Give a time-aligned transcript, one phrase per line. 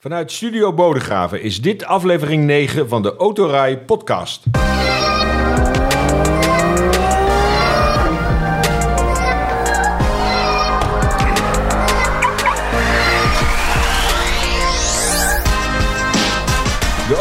[0.00, 4.42] Vanuit Studio Bodegraven is dit aflevering 9 van de Autorij podcast.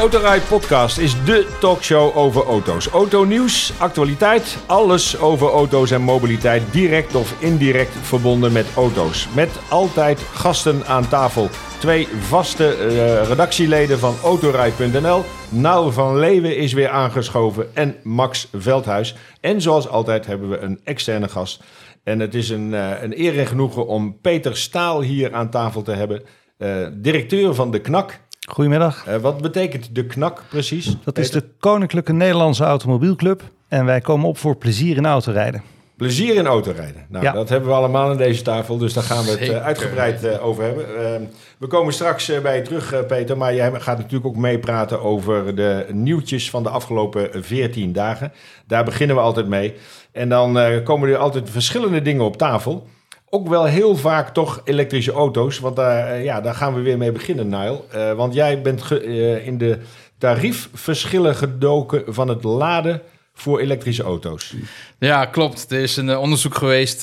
[0.08, 2.88] Autorij podcast is de talkshow over auto's.
[2.88, 9.28] Autonieuws, actualiteit, alles over auto's en mobiliteit direct of indirect verbonden met auto's.
[9.36, 11.50] Met altijd gasten aan tafel.
[11.80, 15.24] Twee vaste eh, redactieleden van Autorij.nl.
[15.50, 19.16] Nauw van Leeuwen is weer aangeschoven en Max Veldhuis.
[19.42, 21.64] En zoals altijd hebben we een externe gast.
[22.04, 25.82] En het is een, eh, een eer en genoegen om Peter Staal hier aan tafel
[25.82, 26.22] te hebben.
[26.58, 28.20] Eh, directeur van de KNAK.
[28.52, 29.06] Goedemiddag.
[29.08, 30.96] Eh, wat betekent de KNAK precies?
[31.04, 33.42] Dat is de Koninklijke Nederlandse Automobielclub.
[33.68, 35.62] En wij komen op voor plezier in autorijden.
[35.98, 37.06] Plezier in autorijden.
[37.10, 37.32] Nou, Ja.
[37.32, 39.62] dat hebben we allemaal aan deze tafel, dus daar gaan we het eh, Zeker.
[39.62, 40.86] uitgebreid eh, over hebben.
[41.06, 41.22] Ehm,
[41.58, 45.56] we komen straks bij je terug, eh, Peter, maar jij gaat natuurlijk ook meepraten over
[45.56, 48.32] de nieuwtjes van de afgelopen 14 dagen.
[48.68, 49.74] Daar beginnen we altijd mee.
[50.12, 52.88] En dan eh, komen er altijd verschillende dingen op tafel.
[53.30, 56.98] Ook wel heel vaak toch elektrische auto's, want daar, eh, ja, daar gaan we weer
[56.98, 57.82] mee beginnen, Nile.
[57.92, 59.80] Eh, want jij bent eh, in de
[60.18, 63.02] tariefverschillen gedoken van het laden
[63.34, 64.54] voor elektrische auto's.
[65.00, 65.72] Ja, klopt.
[65.72, 67.02] Er is een onderzoek geweest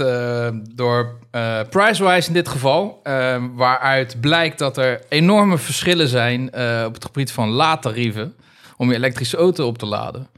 [0.75, 3.01] door eh Pricewise in dit geval,
[3.55, 6.47] waaruit blijkt dat er enorme verschillen zijn
[6.87, 8.35] op het gebied van laadtarieven
[8.77, 10.29] om je elektrische auto op te laden.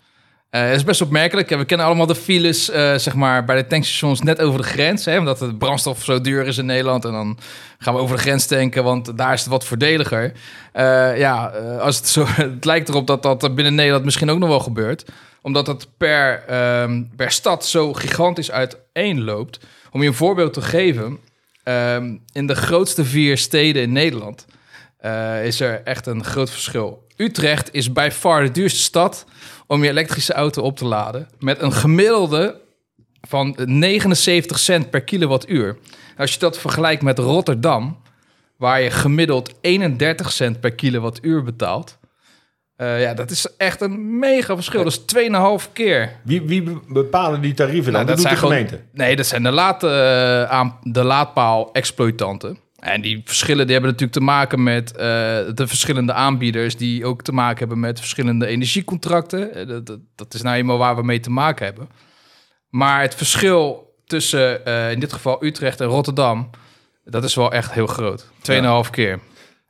[0.56, 1.48] Eh het is best opmerkelijk.
[1.48, 5.04] We kennen allemaal de files eh, zeg maar, bij de tankstations net over de grens.
[5.04, 7.04] Hè, omdat de brandstof zo duur is in Nederland.
[7.04, 7.38] En dan
[7.78, 10.32] gaan we over de grens tanken, want daar is het wat voordeliger.
[10.72, 11.46] Eh, ja,
[11.80, 15.04] als het, zo, het lijkt erop dat dat binnen Nederland misschien ook nog wel gebeurt
[15.42, 19.60] omdat het per, ehm, per stad zo gigantisch uiteenloopt.
[19.92, 21.18] Om je een voorbeeld te geven.
[21.62, 24.46] ehm, in de grootste vier steden in Nederland
[25.42, 27.06] is er echt een groot verschil.
[27.16, 29.26] Utrecht is bij far de duurste stad
[29.66, 31.28] om je elektrische auto op te laden.
[31.38, 32.60] Met een gemiddelde
[33.28, 35.78] van 79 cent per kilowattuur.
[36.16, 37.98] Als je dat vergelijkt met Rotterdam,
[38.56, 41.98] waar je gemiddeld 31 cent per kilowattuur betaalt.
[42.76, 44.84] Eh, ja, dat is echt een mega verschil.
[44.84, 45.04] Dat is
[45.68, 46.12] 2,5 keer.
[46.24, 48.04] Wie, wie be- bepalen die tarieven dan?
[48.04, 48.74] Nou, dat, doet de zijn gemeente.
[48.74, 52.58] Gewoon, nee, dat zijn de, laad, eh, aan, de laadpaal-exploitanten.
[52.86, 54.98] En die verschillen die hebben natuurlijk te maken met eh,
[55.54, 56.76] de verschillende aanbieders...
[56.76, 59.54] die ook te maken hebben met verschillende energiecontracten.
[59.54, 61.88] Eh, dat, dat, dat is nou eenmaal waar we mee te maken hebben.
[62.68, 66.50] Maar het verschil tussen eh, in dit geval Utrecht en Rotterdam...
[67.04, 68.26] dat is wel echt heel groot.
[68.84, 69.18] 2,5 keer.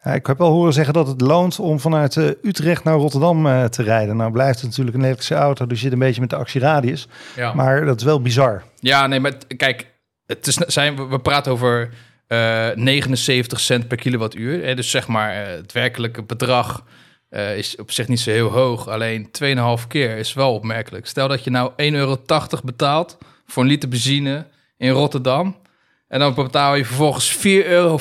[0.03, 3.83] Ja, ik heb wel horen zeggen dat het loont om vanuit Utrecht naar Rotterdam te
[3.83, 4.17] rijden.
[4.17, 7.09] Nou blijft het natuurlijk een elektrische auto, dus je zit een beetje met de actieradius.
[7.37, 7.55] Ja.
[7.55, 8.63] Maar dat is wel bizar.
[8.81, 9.87] Ja, nee, maar kijk,
[10.27, 11.91] het is, zijn, we- we praten over
[12.27, 14.65] eh 79 cent per kilowattuur.
[14.65, 16.85] Hè, dus zeg maar, eh, het werkelijke bedrag
[17.29, 18.89] eh, is op zich niet zo heel hoog.
[18.89, 19.31] Alleen
[19.81, 21.07] 2,5 keer is wel opmerkelijk.
[21.07, 22.17] Stel dat je nou 1,80 euro
[22.65, 24.45] betaalt voor een liter benzine
[24.77, 25.57] in Rotterdam.
[26.09, 27.99] En dan betaal je vervolgens 4,50 euro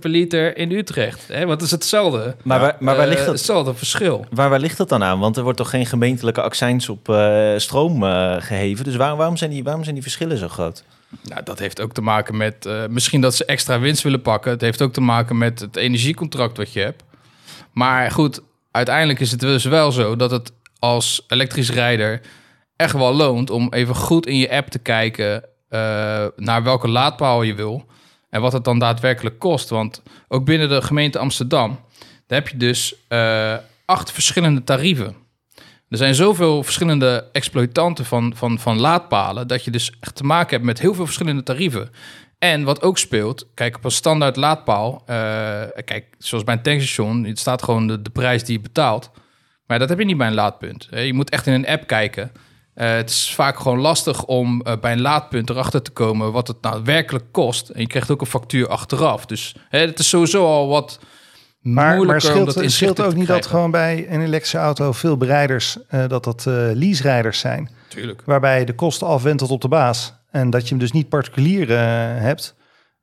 [0.00, 1.28] per liter in Utrecht.
[1.28, 2.36] Hè, want het is hetzelfde.
[2.42, 4.26] Maar, waar, maar waar, Eh, ligt dat, Hetzelfde verschil.
[4.30, 5.18] waar, waar ligt dat dan aan?
[5.18, 8.84] Want er wordt toch geen gemeentelijke accijns op eh, stroom eh, geheven?
[8.84, 10.84] Dus waar- waarom, zijn die, waarom zijn die verschillen zo groot?
[11.22, 14.50] Nou, dat heeft ook te maken met eh, misschien dat ze extra winst willen pakken.
[14.50, 17.02] Het heeft ook te maken met het energiecontract wat je hebt.
[17.72, 18.40] Maar goed,
[18.70, 22.20] uiteindelijk is het dus wel zo dat het als elektrisch rijder
[22.76, 27.42] echt wel loont om even goed in je app te kijken eh, naar welke laadpaal
[27.42, 27.86] je wil
[28.30, 29.68] en wat het dan daadwerkelijk kost.
[29.68, 31.80] Want ook binnen de gemeente Amsterdam,
[32.26, 35.16] daar heb je dus eh, acht verschillende tarieven.
[35.92, 39.48] Er zijn zoveel verschillende exploitanten van, van, van laadpalen...
[39.48, 41.90] dat je dus echt te maken hebt met heel veel verschillende tarieven.
[42.38, 45.02] En wat ook speelt, kijk, op een standaard laadpaal...
[45.06, 45.16] eh,
[45.84, 49.10] kijk, zoals bij een tankstation, het staat gewoon de, de prijs die je betaalt.
[49.66, 50.88] Maar dat heb je niet bij een laadpunt.
[50.90, 52.32] Je moet echt in een app kijken.
[52.74, 56.32] Eh, het is vaak gewoon lastig om eh, bij een laadpunt erachter te komen...
[56.32, 57.68] wat het nou werkelijk kost.
[57.68, 59.26] En je krijgt ook een factuur achteraf.
[59.26, 61.00] Dus hè, het is sowieso al wat
[61.62, 65.16] Maar, maar scheelt, dat scheelt inzichtelijk ook niet dat gewoon bij een elektrische auto veel
[65.16, 67.70] bereiders, eh, dat dat eh lease-rijders zijn.
[67.88, 68.22] Tuurlijk.
[68.24, 70.14] Waarbij je de kosten afwentelt op de baas.
[70.30, 71.78] En dat je hem dus niet particulier eh,
[72.22, 72.54] hebt.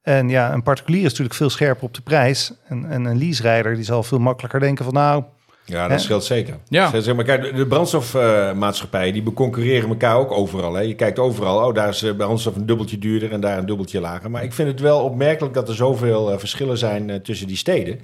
[0.01, 2.53] En ja, een particulier is natuurlijk veel scherper op de prijs.
[2.67, 5.23] En, en een lease-rijder die zal veel makkelijker denken van nou,
[5.65, 6.03] Ja, dat Hè?
[6.03, 6.57] scheelt zeker.
[6.67, 6.89] Ja.
[6.89, 7.15] Zeker.
[7.15, 10.73] Maar kijk, de- brandstofmaatschappijen die beconcurreren elkaar ook overal.
[10.73, 10.81] Hè.
[10.81, 14.31] Je kijkt overal, oh, daar is brandstof een dubbeltje duurder en daar een dubbeltje lager.
[14.31, 17.99] Maar ik vind het wel opmerkelijk dat er zoveel verschillen zijn tussen die steden.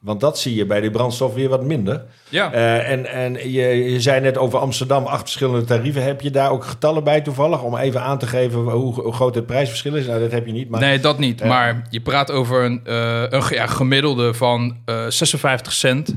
[0.00, 2.04] Want dat zie je bij die brandstof weer wat minder.
[2.28, 2.52] Ja.
[2.52, 6.02] Eh, en en je, je zei net over Amsterdam, acht verschillende tarieven.
[6.02, 7.62] Heb je daar ook getallen bij toevallig?
[7.62, 10.06] Om even aan te geven hoe, hoe groot het prijsverschil is?
[10.06, 10.68] Nou, dat heb je niet.
[10.70, 11.40] Maar nee, dat niet.
[11.40, 11.46] Ja.
[11.46, 16.14] Maar je praat over een, eh, een ja, gemiddelde van eh 56 cent.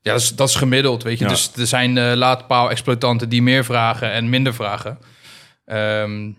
[0.00, 1.24] Ja, dat is, dat is gemiddeld, weet je.
[1.24, 1.30] Ja.
[1.30, 4.98] Dus er zijn eh laadpaal-exploitanten die meer vragen en minder vragen.
[5.64, 6.30] Ehm,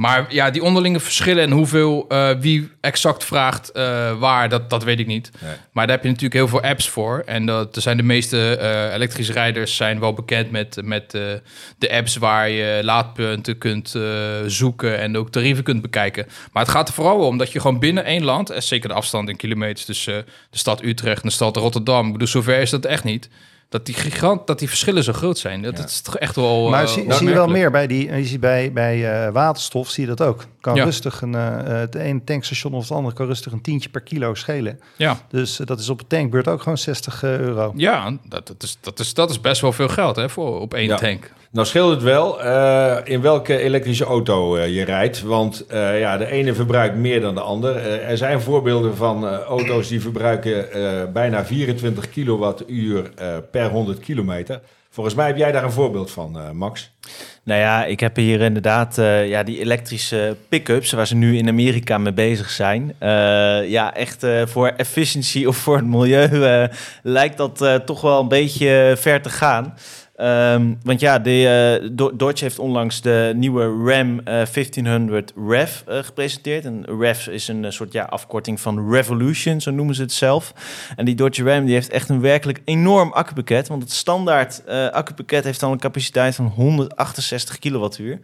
[0.00, 4.84] maar ja, die onderlinge verschillen en hoeveel eh, wie exact vraagt eh, waar, dat, dat
[4.84, 5.30] weet ik niet.
[5.40, 5.54] Nee.
[5.72, 7.22] Maar daar heb je natuurlijk heel veel apps voor.
[7.26, 11.10] En dat er zijn de meeste eh, elektrische rijders zijn wel bekend met, met
[11.78, 13.96] de apps waar je laadpunten kunt
[14.46, 16.26] zoeken en ook tarieven kunt bekijken.
[16.52, 18.94] Maar het gaat er vooral om dat je gewoon binnen één land, en zeker de
[18.94, 22.70] afstand in kilometers tussen de stad Utrecht en de stad Rotterdam, ik bedoel, zover is
[22.70, 23.28] dat echt niet.
[23.70, 25.62] Dat die gigant, dat die verschillen zo groot zijn.
[25.62, 25.80] Dat, Ja.
[25.80, 26.68] dat is toch echt wel.
[26.68, 30.02] Maar eh, zie, je wel meer bij die, je ziet bij, bij eh, waterstof zie
[30.08, 30.44] je dat ook.
[30.60, 30.84] Kan Ja.
[30.84, 34.34] rustig een, eh, het ene tankstation of het andere kan rustig een tientje per kilo
[34.34, 34.80] schelen.
[34.96, 37.72] Ja, Dus dat is op een tankbeurt ook gewoon 60 euro.
[37.76, 40.74] ja dat, dat, is, dat, is, dat is best wel veel geld hè, voor, op
[40.74, 40.96] één Ja.
[40.96, 41.32] tank.
[41.52, 45.22] Nou scheelt het wel eh, in welke elektrische auto je rijdt.
[45.22, 47.76] Want eh, ja, de ene verbruikt meer dan de ander.
[48.02, 53.98] Er zijn voorbeelden van eh, auto's die verbruiken eh, bijna 24 kilowattuur eh, per 100
[53.98, 54.60] kilometer.
[54.90, 56.92] Volgens mij heb jij daar een voorbeeld van, eh, Max.
[57.44, 61.48] Nou ja, ik heb hier inderdaad eh, ja, die elektrische pick-ups waar ze nu in
[61.48, 62.94] Amerika mee bezig zijn.
[62.98, 63.08] Eh,
[63.70, 66.68] ja, echt eh, voor efficiëntie of voor het milieu
[67.02, 69.74] lijkt dat toch wel een beetje ver te gaan.
[70.16, 76.64] Ehm, want ja, de, Do- Dodge heeft onlangs de nieuwe Ram eh, 1500 Rev gepresenteerd.
[76.64, 80.52] En Rev is een soort ja, afkorting van Revolution, zo noemen ze het zelf.
[80.96, 83.68] En die Dodge Ram die heeft echt een werkelijk enorm accupakket.
[83.68, 86.46] Want het standaard accupakket heeft al een capaciteit van
[87.30, 88.18] 168 kilowattuur.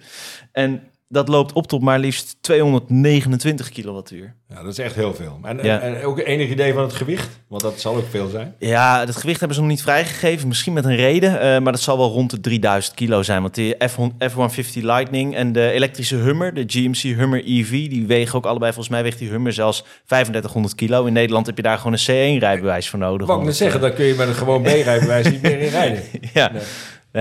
[0.53, 4.35] En dat loopt op tot maar liefst 229 kilowattuur.
[4.49, 5.39] Ja, dat is echt heel veel.
[5.43, 5.81] En, Ja.
[5.81, 7.29] en, ook enig idee van het gewicht?
[7.49, 8.55] Want dat zal ook veel zijn.
[8.59, 10.49] Ja, het gewicht hebben ze nog niet vrijgegeven.
[10.49, 11.41] Misschien met een reden.
[11.41, 13.43] eh, maar dat zal wel rond de 3000 kilo zijn.
[13.43, 18.35] Want de F1- F-150 Lightning en de elektrische Hummer, de GMC Hummer EV, die wegen
[18.39, 18.73] ook allebei.
[18.73, 21.05] Volgens mij weegt die Hummer zelfs 3500 kilo.
[21.05, 23.27] In Nederland heb je daar gewoon een C1-rijbewijs voor nodig.
[23.27, 25.99] Wou ik net zeggen, dan kun je met een gewoon B-rijbewijs niet meer in rijden.
[25.99, 26.51] eh, ja.
[26.53, 26.63] Nee.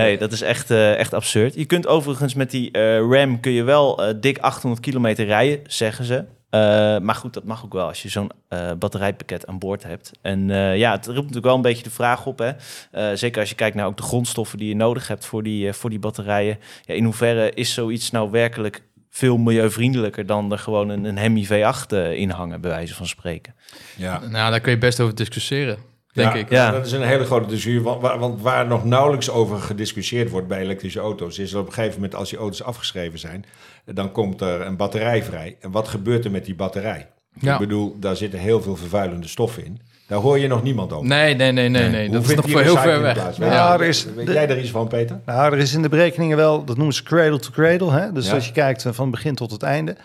[0.02, 1.54] Nee, dat is echt, eh, echt absurd.
[1.54, 5.60] Je kunt overigens met die eh, RAM kun je wel eh, dik 800 kilometer rijden,
[5.66, 6.24] zeggen ze.
[6.50, 6.60] Eh,
[6.98, 10.10] maar goed, dat mag ook wel als je zo'n eh, batterijpakket aan boord hebt.
[10.22, 12.38] En eh, ja, het roept natuurlijk wel een beetje de vraag op.
[12.38, 12.50] Hè?
[12.90, 15.68] Eh, zeker als je kijkt naar ook de grondstoffen die je nodig hebt voor die,
[15.68, 16.58] eh, voor die batterijen.
[16.84, 21.46] Ja, in hoeverre is zoiets nou werkelijk veel milieuvriendelijker dan er gewoon een, een Hemi
[21.46, 23.54] V8 eh, in hangen, bij wijze van spreken.
[23.96, 24.18] Ja.
[24.18, 25.78] Nou, daar kun je best over discussiëren,
[26.16, 26.50] denk ja, ik.
[26.50, 26.70] Ja.
[26.70, 27.82] Dat is een hele grote discussie.
[27.82, 31.66] Want, waar- want waar nog nauwelijks over gediscussieerd wordt bij elektrische auto's, is dat op
[31.66, 33.44] een gegeven moment als die auto's afgeschreven zijn,
[33.84, 35.56] dan komt er een batterij vrij.
[35.60, 37.08] En wat gebeurt er met die batterij?
[37.40, 37.52] Ja.
[37.52, 39.80] Ik bedoel, daar zitten heel veel vervuilende stoffen in.
[40.08, 41.06] Daar hoor je nog niemand over.
[41.08, 42.10] Nee, nee, nee, nee, nee.
[42.10, 43.14] Dat is nog voor heel ver weg.
[43.14, 43.36] plaats?
[43.38, 43.74] Ja, Ja.
[43.74, 45.20] er is- Weet de- jij er iets van, Peter?
[45.26, 47.90] Nou, er is in de berekeningen wel, dat noemen ze cradle to cradle.
[47.92, 48.12] Hè?
[48.12, 48.34] Dus Ja.
[48.34, 49.96] als je kijkt eh, van het begin tot het einde.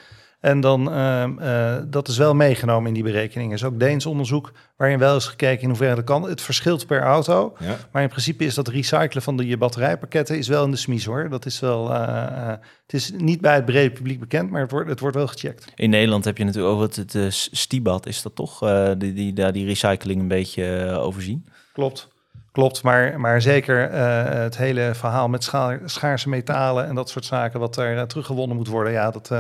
[0.42, 3.52] En dan, eh, dat is wel meegenomen in die berekeningen.
[3.52, 6.30] Er is ook Deens onderzoek waarin wel is gekeken in hoeverre dat kan.
[6.30, 7.56] Het verschilt per auto.
[7.60, 7.78] Ja.
[7.92, 11.30] Maar in principe is dat recyclen van die batterijpakketten is wel in de smies hoor.
[11.30, 12.48] Dat is wel, eh, eh,
[12.84, 15.72] het is niet bij het brede publiek bekend, maar het wordt, het wordt wel gecheckt.
[15.76, 18.60] In Nederland heb je natuurlijk ook het, het Stibad, is dat toch?
[18.98, 21.46] die, die, daar die recycling een beetje overzien.
[21.74, 22.10] Klopt.
[22.52, 23.92] Klopt, maar, maar zeker
[24.42, 28.68] het hele verhaal met scha schaarse metalen en dat soort zaken, wat er teruggewonnen moet
[28.68, 29.32] worden, ja, dat,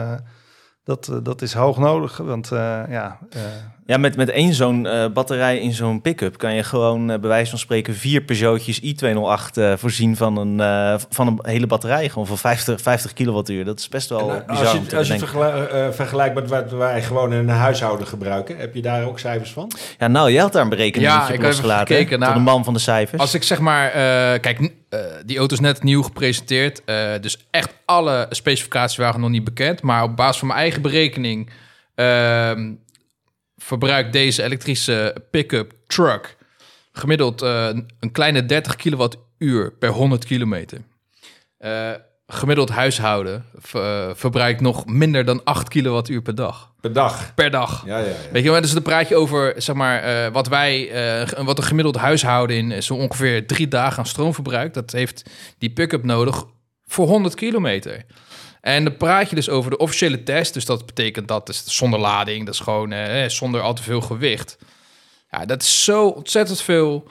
[0.83, 2.17] dat, eh, dat is hoog nodig.
[2.17, 3.41] Want eh, ja, eh,
[3.85, 7.29] Ja, met, met één zo'n eh, batterij in zo'n pick-up kan je gewoon eh, bij
[7.29, 12.09] wijze van spreken vier Peugeotjes i208 eh, voorzien van een, eh, van een hele batterij.
[12.09, 13.65] Gewoon van 50, 50 kilowattuur.
[13.65, 17.01] Dat is best wel En, bizar als je, als je eh, vergelijkt met wat wij
[17.03, 19.71] gewoon in een huishouden gebruiken, heb je daar ook cijfers van?
[19.97, 21.87] Ja, nou, jij had daar een berekening Ja, op ik losgelaten.
[21.95, 23.21] gekeken Tot naar- de man van de cijfers.
[23.21, 23.93] Als ik zeg maar, eh,
[24.41, 26.81] kijk, eh, die auto is net nieuw gepresenteerd.
[26.85, 29.81] eh, dus echt alle specificaties waren nog niet bekend.
[29.81, 31.49] Maar op basis van mijn eigen berekening
[31.95, 32.71] ehm,
[33.61, 36.37] verbruikt deze elektrische pick-up truck
[36.91, 40.81] gemiddeld eh, een kleine 30 kilowattuur per 100 kilometer.
[41.57, 41.91] Eh,
[42.27, 46.73] gemiddeld huishouden eh, verbruikt nog minder dan 8 kilowattuur per dag.
[46.81, 47.33] Per dag.
[47.35, 47.83] Per dag.
[47.85, 48.13] Ja, ja, ja.
[48.31, 50.91] Weet je wel, dus dan praat je over, zeg maar, wat wij,
[51.43, 54.73] wat een gemiddeld huishouden in zo ongeveer drie dagen aan stroom verbruikt.
[54.73, 56.45] Dat heeft die pick-up nodig
[56.85, 58.05] voor 100 kilometer.
[58.61, 60.53] En dan praat je dus over de officiële test.
[60.53, 64.01] Dus dat betekent dat is zonder lading, dat is gewoon eh, zonder al te veel
[64.01, 64.57] gewicht.
[65.31, 67.07] Ja, dat is zo ontzettend veel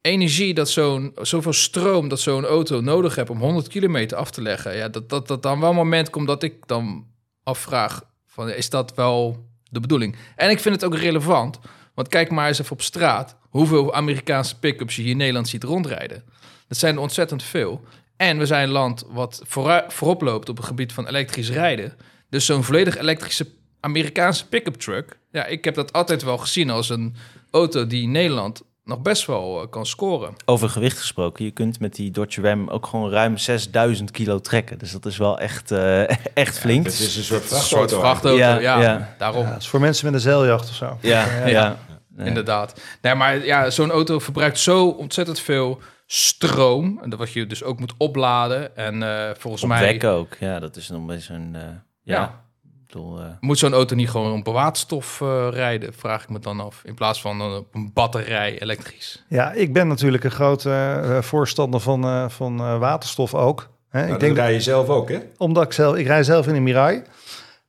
[0.00, 4.42] energie, dat zo'n, zoveel stroom dat zo'n auto nodig heeft om 100 kilometer af te
[4.42, 4.76] leggen.
[4.76, 7.06] Ja, dat, dat, dat dan wel een moment komt dat ik dan
[7.42, 10.16] afvraag van, is dat wel de bedoeling?
[10.36, 11.58] En ik vind het ook relevant,
[11.94, 13.36] want kijk maar eens even op straat.
[13.48, 16.24] hoeveel Amerikaanse pick-ups je hier in Nederland ziet rondrijden.
[16.68, 17.84] Dat zijn er ontzettend veel.
[18.16, 19.42] En we zijn een land wat
[19.88, 21.92] voorop loopt op het gebied van elektrisch rijden.
[22.30, 23.46] Dus zo'n volledig elektrische
[23.80, 25.18] Amerikaanse pick-up truck.
[25.30, 27.14] Ja, ik heb dat altijd wel gezien als een
[27.50, 30.34] auto die in Nederland nog best wel eh, kan scoren.
[30.44, 34.78] Over gewicht gesproken, je kunt met die Dodge Ram ook gewoon ruim 6000 kilo trekken.
[34.78, 36.02] Dus dat is wel echt, eh,
[36.34, 36.84] echt flink.
[36.84, 37.98] Het is een soort vrachtauto.
[37.98, 39.14] vrachtauto, Ja, ja, ja.
[39.18, 39.46] daarom.
[39.46, 40.98] Ja, is voor mensen met een zeiljacht of zo.
[41.00, 41.78] Ja, ja.
[42.18, 42.80] Inderdaad.
[43.02, 46.98] Nee, maar ja, zo'n auto verbruikt zo ontzettend veel stroom.
[47.02, 48.76] En dat wat je dus ook moet opladen.
[48.76, 50.36] En eh, volgens Op mij wek ook.
[50.40, 51.50] Ja, dat is nog best een...
[51.54, 51.60] eh,
[52.02, 52.44] ja, Ja.
[52.86, 56.38] bedoel, eh, moet zo'n auto niet gewoon op een waterstof eh, rijden, vraag ik me
[56.38, 56.80] dan af.
[56.84, 59.24] In plaats van op een batterij elektrisch.
[59.28, 63.68] Ja, ik ben natuurlijk een grote voorstander van, eh, van eh, waterstof ook.
[63.88, 65.18] Hè, Nou, ik dat denk dat, rij je zelf ook, hè?
[65.36, 67.02] omdat ik zelf, ik rij zelf in een Mirai.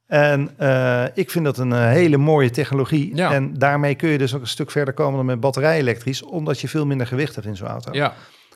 [0.07, 3.15] En eh, ik vind dat een eh, hele mooie technologie.
[3.15, 3.31] Ja.
[3.31, 6.59] En daarmee kun je dus ook een stuk verder komen dan met batterij elektrisch, omdat
[6.59, 7.93] je veel minder gewicht hebt in zo'n auto.
[7.93, 8.13] Ja,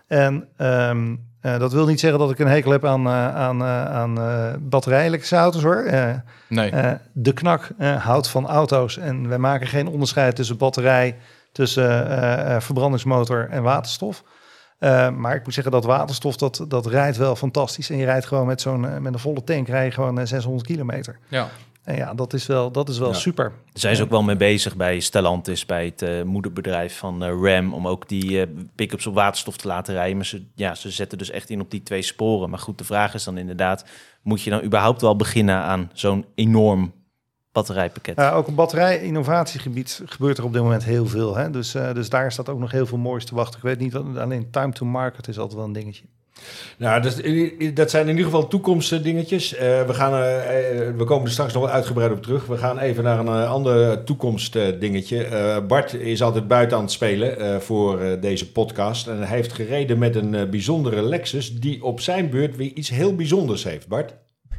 [0.08, 3.63] En ehm, eh, dat wil niet zeggen dat ik een hekel heb aan, eh, aan,
[3.63, 4.20] aan
[4.70, 5.84] batterij-elektrische auto's hoor.
[6.48, 6.72] Nee.
[7.13, 11.15] de knak houdt van auto's en wij maken geen onderscheid tussen batterij,
[11.51, 14.24] tussen verbrandingsmotor en waterstof.
[14.81, 17.89] Eh, maar ik moet zeggen dat waterstof, dat, dat rijdt wel fantastisch.
[17.89, 20.25] En je rijdt gewoon met zo'n eh, met een volle tank, rij je gewoon eh,
[20.25, 21.17] 600 kilometer.
[21.27, 21.47] ja.
[21.83, 23.13] En ja, dat is wel, dat is wel Ja.
[23.13, 23.43] super.
[23.50, 27.29] Daar zijn ze ook wel mee bezig bij Stellantis, bij het eh, moederbedrijf van eh,
[27.41, 30.15] Ram, om ook die eh, pick-ups op waterstof te laten rijden.
[30.15, 32.50] Maar ze, ja, ze zetten dus echt in op die twee sporen.
[32.50, 33.85] Maar goed, de vraag is dan inderdaad,
[34.21, 36.91] moet je dan überhaupt wel beginnen aan zo'n enorm
[37.51, 38.15] batterijpakket?
[38.17, 41.36] Ja, ook op batterij-innovatiegebied gebeurt er op dit moment heel veel.
[41.36, 41.50] Hè?
[41.50, 43.58] Dus, eh, dus daar staat ook nog heel veel moois te wachten.
[43.58, 46.05] Ik weet niet, wat, alleen time to market is altijd wel een dingetje.
[46.77, 47.22] Nou, dat,
[47.75, 49.53] dat zijn in ieder geval toekomstdingetjes.
[49.53, 52.46] Eh, we, gaan, eh, eh, we komen er straks nog wel uitgebreid op terug.
[52.46, 55.24] We gaan even naar een eh, ander toekomstdingetje.
[55.24, 59.08] Eh, Bart is altijd buiten aan het spelen eh, voor eh, deze podcast.
[59.08, 61.60] En hij heeft gereden met een eh, bijzondere Lexus...
[61.60, 64.13] die op zijn beurt weer iets heel bijzonders heeft, Bart.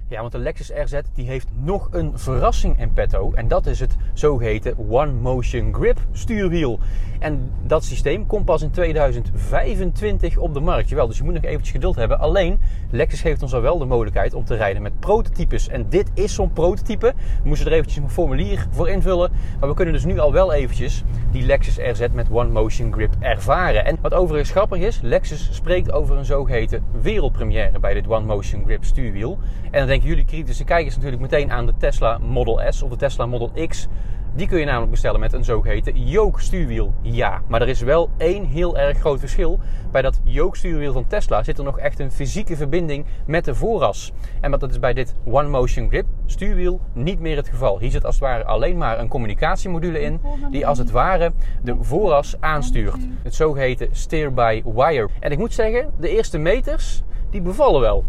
[0.09, 3.33] Ja, want de Lexus RZ die heeft nog een verrassing in petto.
[3.35, 6.79] En dat is het zogeheten One Motion Grip stuurwiel.
[7.19, 10.89] En dat systeem komt pas in 2025 op de markt.
[10.89, 12.19] Jawel, dus je moet nog eventjes geduld hebben.
[12.19, 15.69] Alleen, Lexus geeft ons al wel de mogelijkheid om te rijden met prototypes.
[15.69, 17.13] En dit is zo'n prototype.
[17.43, 19.31] We moesten er eventjes een formulier voor invullen.
[19.61, 23.15] Maar we kunnen dus nu al wel eventjes die Lexus RZ met One Motion Grip
[23.19, 23.85] ervaren.
[23.85, 28.65] En wat overigens grappig is, Lexus spreekt over een zogeheten wereldpremière bij dit One Motion
[28.65, 29.39] Grip stuurwiel.
[29.71, 33.27] En dan jullie kritische kijkers natuurlijk meteen aan de Tesla Model S of de Tesla
[33.27, 33.89] Model X.
[34.35, 36.95] Die kun je namelijk bestellen met een zogeheten yoke stuurwiel.
[37.03, 39.59] Ja, maar er is wel één heel erg groot verschil.
[39.91, 43.55] Bij dat yoke stuurwiel van Tesla zit er nog echt een fysieke verbinding met de
[43.55, 44.13] vooras.
[44.41, 47.79] En dat is bij dit One Motion Grip stuurwiel niet meer het geval.
[47.79, 51.33] Hier zit als het ware alleen maar een communicatiemodule in die als het ware
[51.63, 53.09] de vooras aanstuurt.
[53.23, 55.09] Het zogeheten steer-by-wire.
[55.21, 58.05] En ik moet zeggen, de eerste meters die bevallen wel.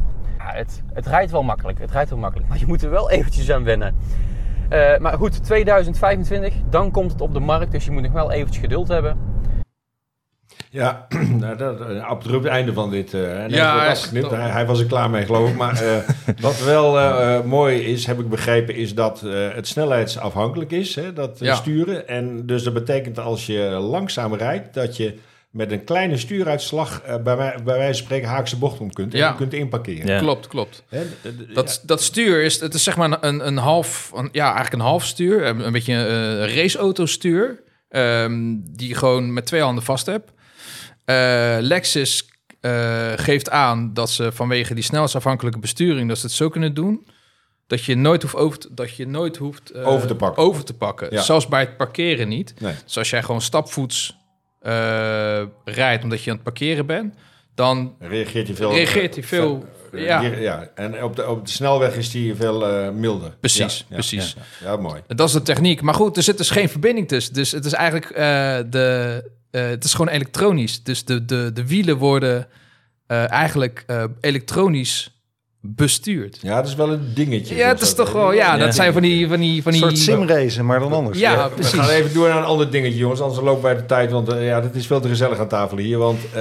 [0.45, 3.09] Ja, het, het rijdt wel makkelijk, het rijdt wel makkelijk, maar je moet er wel
[3.11, 3.95] eventjes aan wennen.
[4.69, 8.31] Eh, maar goed, 2025, dan komt het op de markt, dus je moet nog wel
[8.31, 9.17] eventjes geduld hebben.
[10.69, 11.07] Ja,
[11.39, 13.13] nou, dat, een abrupt einde van dit.
[13.13, 14.29] eh Ja, hij- afgeknipt.
[14.31, 15.55] Hij, hij was er klaar mee, geloof ik.
[15.57, 15.97] Maar eh,
[16.41, 20.95] wat wel eh, eh, mooi is, heb ik begrepen, is dat eh, het snelheidsafhankelijk is,
[20.95, 21.55] hè, dat eh, Ja.
[21.55, 22.07] sturen.
[22.07, 25.17] En dus dat betekent als je langzaam rijdt, dat je
[25.53, 29.13] met een kleine stuuruitslag eh, bij, mij, bij wijze van spreken haakse bocht om kunt.
[29.13, 29.29] En Ja.
[29.29, 30.07] je kunt inparkeren.
[30.07, 30.19] Ja.
[30.19, 30.83] Klopt, klopt.
[31.53, 34.79] Dat, dat stuur is, het is zeg maar een, een half, een- ja, eigenlijk een
[34.89, 35.45] half stuur.
[35.45, 37.61] Een, een beetje een raceauto stuur.
[37.89, 40.31] ehm, die je gewoon met twee handen vast hebt.
[41.05, 42.27] Eh, Lexus
[42.61, 47.07] eh, geeft aan dat ze vanwege die snelheidsafhankelijke besturing, dat ze het zo kunnen doen.
[47.67, 50.43] Dat je nooit hoeft over te, dat je nooit hoeft eh, Over te pakken.
[50.43, 51.07] Over te pakken.
[51.11, 51.21] Ja.
[51.21, 52.53] Zelfs bij het parkeren niet.
[52.59, 52.73] Nee.
[52.85, 54.17] Dus als jij gewoon stapvoets
[55.65, 57.13] rijdt omdat je aan het parkeren bent,
[57.55, 58.71] dan reageert hij veel...
[58.73, 59.65] reageert hij veel.
[59.93, 60.19] eh, ja.
[60.19, 60.69] die- ja.
[60.75, 63.35] En op de, op de snelweg is hij veel eh, milder.
[63.39, 64.35] Precies, Ja, ja, precies.
[64.61, 65.01] Ja, ja, mooi.
[65.07, 65.81] Dat is de techniek.
[65.81, 67.33] Maar goed, er zit dus geen verbinding tussen.
[67.33, 68.17] Dus het is eigenlijk eh,
[68.69, 69.31] de.
[69.51, 70.83] eh, het is gewoon elektronisch.
[70.83, 72.47] Dus de, de, de wielen worden
[73.07, 75.12] eh, eigenlijk eh, elektronisch
[75.65, 76.37] bestuurd.
[76.41, 77.55] Ja, dat is wel een dingetje.
[77.55, 78.33] Ja, het is toch wel.
[78.33, 79.27] Ja, dat zijn van die.
[79.27, 81.19] Van die, van Een die soort simracen, maar dan anders.
[81.19, 81.79] Ja, We precies.
[81.79, 83.21] gaan even door naar een ander dingetje, jongens.
[83.21, 84.11] Anders lopen wij de tijd.
[84.11, 85.97] Want eh, ja, het is veel te gezellig aan tafel hier.
[85.97, 86.31] Want eh,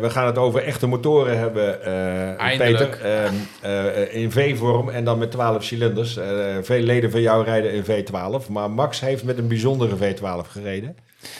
[0.00, 2.90] we gaan het over echte motoren hebben, eh, Eindelijk.
[2.90, 3.00] Peter.
[3.00, 6.16] Ehm, eh, in V-vorm en dan met 12 cilinders.
[6.16, 6.26] Eh,
[6.62, 8.48] veel leden van jou rijden in V12.
[8.48, 10.96] Maar Max heeft met een bijzondere V12 gereden.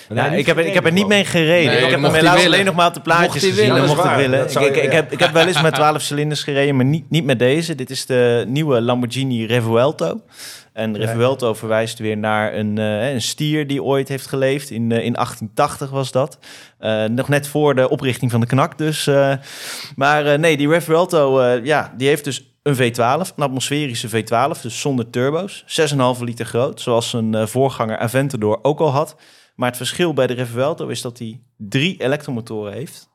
[0.08, 1.72] Nou, ik, heb, er- ik heb er niet mee gereden.
[1.72, 3.54] Nee, ik heb hem helaas alleen nog maar op de plaatjes gezien.
[3.72, 3.86] willen.
[3.86, 4.50] Mocht ik willen.
[4.50, 7.38] Ik, ik, heb, ik heb wel eens met 12 cilinders gereden, maar niet, niet met
[7.38, 7.74] deze.
[7.74, 10.20] Dit is de nieuwe Lamborghini Revuelto.
[10.72, 10.98] En Ja.
[11.06, 14.70] Revuelto verwijst weer naar een, eh, een stier die ooit heeft geleefd.
[14.70, 16.38] In, eh, in 1880 was dat.
[16.78, 19.08] Eh, nog net voor de oprichting van de knak dus.
[19.96, 25.10] maar nee, die Revuelto, ja, die heeft dus een V12, een atmosferische V12, dus zonder
[25.10, 25.64] turbo's.
[25.66, 29.16] 6,5 liter groot, zoals zijn voorganger Aventador ook al had.
[29.54, 33.08] Maar het verschil bij de Revuelto is dat hij drie elektromotoren heeft.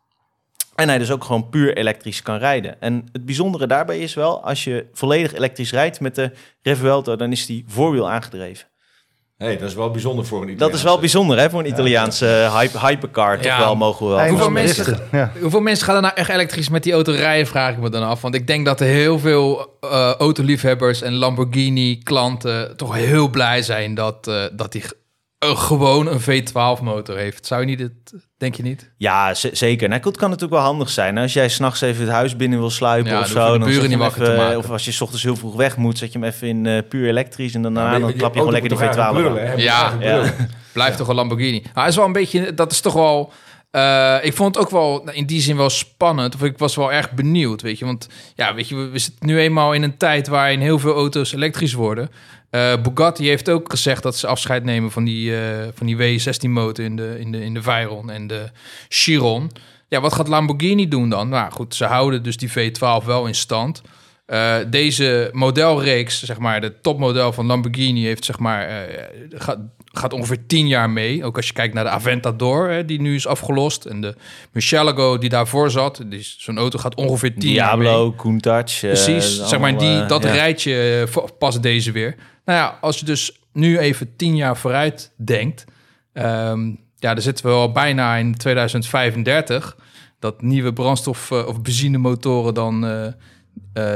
[0.75, 2.81] En hij dus ook gewoon puur elektrisch kan rijden.
[2.81, 6.31] En het bijzondere daarbij is wel, als je volledig elektrisch rijdt met de
[6.61, 8.67] Revuelto, dan is die voorwiel aangedreven.
[9.37, 10.77] hey, dat is wel bijzonder voor een Dat Italiaanse.
[10.85, 13.59] is wel bijzonder hè, voor een Italiaanse eh, hype, hypercar, toch Ja.
[13.59, 14.27] wel, mogen we wel.
[14.27, 15.31] Hoeveel mensen- Ja.
[15.41, 18.03] Hoeveel mensen gaan er nou echt elektrisch met die auto rijden, vraag ik me dan
[18.03, 18.21] af.
[18.21, 23.93] Want ik denk dat er heel veel eh, autoliefhebbers en Lamborghini-klanten toch heel blij zijn
[23.95, 24.83] dat, eh dat die
[25.39, 27.45] gewoon een V12-motor heeft.
[27.45, 27.91] Zou je niet het,
[28.37, 28.91] denk je niet?
[28.97, 29.89] Ja, zeker.
[29.89, 31.17] Nou, het kan natuurlijk wel handig zijn.
[31.17, 33.53] Als jij s'nachts even het huis binnen wil sluipen Ja, of zo.
[33.53, 34.57] de dan buren niet wakker te even- maken.
[34.57, 36.77] Of als je 's ochtends heel vroeg weg moet, zet je hem even in eh,
[36.89, 37.53] puur elektrisch.
[37.53, 39.57] En Ja, daarna, dan klap je gewoon lekker die V12 aan.
[39.57, 40.33] Ja, Ja.
[40.73, 41.61] Blijft toch een Lamborghini.
[41.73, 43.31] Maar het is wel een beetje, dat is toch wel...
[43.71, 46.35] eh, ik vond het ook wel nou, in die zin wel spannend.
[46.35, 47.85] Of ik was wel erg benieuwd, weet je.
[47.85, 50.93] Want ja, weet je, we, we zitten nu eenmaal in een tijd waarin heel veel
[50.95, 52.09] auto's elektrisch worden.
[52.49, 56.85] Eh, Bugatti heeft ook gezegd dat ze afscheid nemen van die, eh, van die W16-motor
[56.85, 58.49] in de, in, de, in de Veyron en de
[58.87, 59.51] Chiron.
[59.87, 61.29] Ja, wat gaat Lamborghini doen dan?
[61.29, 63.81] Nou goed, ze houden dus die V12 wel in stand.
[64.25, 68.87] Eh, deze modelreeks, zeg maar, de topmodel van Lamborghini heeft, zeg maar,
[69.29, 69.59] gaat,
[69.91, 71.23] gaat ongeveer 10 jaar mee.
[71.23, 73.85] Ook als je kijkt naar de Aventador, hè, die nu is afgelost.
[73.85, 74.15] En de
[74.51, 76.01] Murcielago die daarvoor zat.
[76.05, 77.87] Dus zo'n auto gaat ongeveer 10 jaar mee.
[77.87, 78.83] Diablo, Countach.
[78.83, 80.31] eh, Precies, zeg maar, die, eh, dat ja.
[80.31, 82.15] rijtje eh, past deze weer.
[82.45, 85.65] Nou ja, als je dus nu even tien jaar vooruit denkt...
[86.13, 89.77] ehm, ja, dan zitten we al bijna in 2035...
[90.19, 92.79] dat nieuwe brandstof- of benzinemotoren dan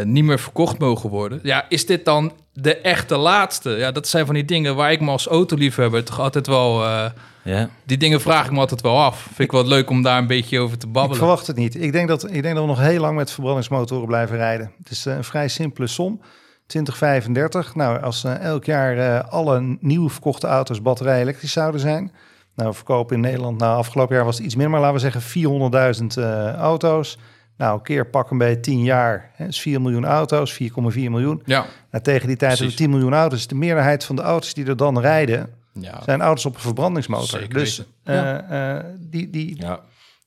[0.03, 1.39] niet meer verkocht mogen worden.
[1.43, 3.69] Ja, is dit dan de echte laatste?
[3.69, 6.83] Ja, dat zijn van die dingen waar ik me als autoliefhebber toch altijd wel...
[6.85, 7.05] eh,
[7.43, 7.69] Ja.
[7.83, 9.21] die dingen vraag ik me altijd wel af.
[9.21, 11.17] Vind ik wel leuk om daar een beetje over te Ik babbelen.
[11.17, 11.81] verwacht het niet.
[11.81, 14.71] Ik denk, dat, ik denk dat we nog heel lang met verbrandingsmotoren blijven rijden.
[14.77, 16.21] Het is eh, een vrij simpele som.
[16.67, 17.75] 2035.
[17.75, 22.11] Nou, als eh, elk jaar eh, alle nieuw verkochte auto's batterij elektrisch zouden zijn.
[22.55, 26.01] Nou, verkopen in Nederland, nou afgelopen jaar was het iets minder, maar laten we zeggen
[26.01, 27.17] 400.000 eh, auto's.
[27.63, 29.31] Nou, een keer pak een beetje 10 jaar.
[29.33, 30.59] Hè, is 4 miljoen auto's, 4,4
[30.93, 31.41] miljoen.
[31.45, 32.75] Ja, Nou, tegen die tijd hebben we Precies.
[32.75, 33.47] 10 miljoen auto's.
[33.47, 36.01] De meerderheid van de auto's die er dan rijden, ja.
[36.03, 37.27] zijn auto's op een verbrandingsmotor.
[37.39, 38.49] Zeker dus weten.
[38.49, 39.79] eh, eh, die, die, Ja.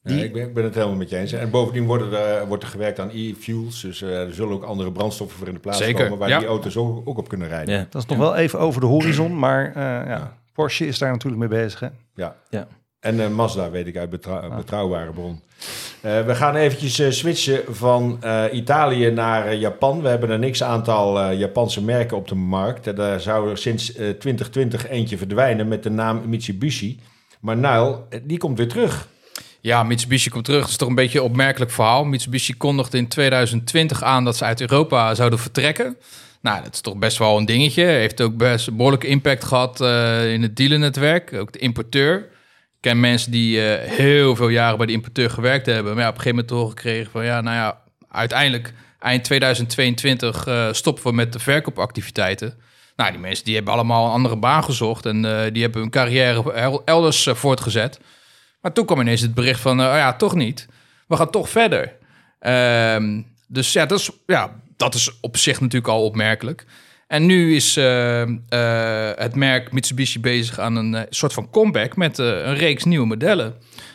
[0.03, 1.33] Die- Ja, ik, ben, ik ben het helemaal met je eens.
[1.33, 3.81] En bovendien worden er, wordt er gewerkt aan e-fuels.
[3.81, 6.18] Dus eh, er zullen ook andere brandstoffen voor in de plaats Zeker, komen...
[6.18, 6.38] waar ja.
[6.38, 7.75] die auto's ook, ook op kunnen rijden.
[7.75, 7.87] Ja.
[7.90, 9.72] Dat is nog wel even over de horizon, maar eh,
[10.09, 11.81] ja, Porsche is daar natuurlijk mee bezig.
[11.81, 11.88] Hè?
[12.14, 12.37] Ja.
[12.51, 12.66] Ja.
[13.01, 15.40] En eh, Mazda weet ik uit betra- betrouwbare bron.
[16.01, 20.03] Eh, we gaan eventjes eh, switchen van eh, Italië naar Japan.
[20.03, 22.97] We hebben een x-aantal Japanse merken op de markt.
[22.97, 26.99] Daar zou er sinds eh, 2020 eentje verdwijnen met de naam Mitsubishi.
[27.40, 29.09] Maar eh, die komt weer terug.
[29.61, 30.61] Ja, Mitsubishi komt terug.
[30.61, 32.05] Dat is toch een beetje een opmerkelijk verhaal.
[32.05, 35.97] Mitsubishi kondigde in 2020 aan dat ze uit Europa zouden vertrekken.
[36.40, 37.85] Nou, dat is toch best wel een dingetje.
[37.85, 41.33] Heeft ook best behoorlijke impact gehad eh, in het dealernetwerk.
[41.33, 42.29] Ook de importeur.
[42.87, 45.94] Ken mensen die eh, heel veel jaren bij de importeur gewerkt hebben.
[45.94, 47.25] Maar ja, op een gegeven moment horen gekregen van...
[47.25, 52.59] ja, nou ja, uiteindelijk eind 2022 eh, stoppen we met de verkoopactiviteiten.
[52.96, 55.07] Nou, die mensen die hebben allemaal een andere baan gezocht...
[55.07, 58.01] en eh, die hebben hun carrière el- elders voortgezet.
[58.61, 60.68] Maar toen kwam ineens het bericht van, oh ja, toch niet.
[61.09, 61.92] We gaan toch verder.
[62.38, 66.64] Ehm, dus ja dat, is, ja, dat is op zich natuurlijk al opmerkelijk.
[67.07, 71.97] En nu is eh, eh, het merk Mitsubishi bezig aan een eh, soort van comeback
[71.97, 73.55] met een reeks nieuwe modellen.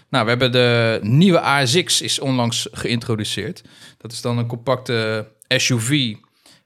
[0.10, 3.64] Nou, we hebben de nieuwe ASX is onlangs geïntroduceerd.
[3.98, 6.16] Dat is dan een compacte SUV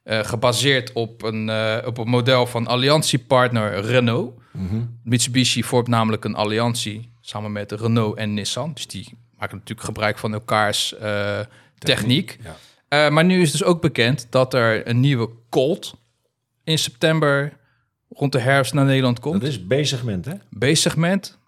[0.05, 1.51] gebaseerd op een,
[1.85, 4.33] op een model van alliantiepartner Renault.
[5.03, 8.73] Mitsubishi vormt namelijk een alliantie samen met Renault en Nissan.
[8.73, 10.95] Dus die maken natuurlijk gebruik van elkaars
[11.77, 12.37] techniek.
[12.43, 12.55] Ja.
[12.87, 15.95] Eh, maar nu is dus ook bekend dat er een nieuwe Colt
[16.65, 17.53] in september
[18.09, 19.41] rond de herfst naar Nederland komt.
[19.41, 20.33] Dat is B-segment, hè?
[20.59, 21.39] B-segment.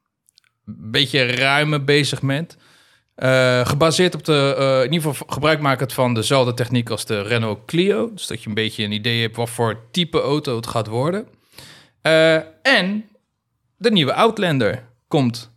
[0.65, 2.58] Een beetje ruime B-segment.
[3.15, 7.06] Eh, gebaseerd op de, eh, in ieder geval gebruik maken het van dezelfde techniek als
[7.06, 8.12] de Renault Clio.
[8.13, 11.27] Dus dat je een beetje een idee hebt wat voor type auto het gaat worden.
[12.01, 13.10] Eh, en
[13.77, 15.56] de nieuwe Outlander komt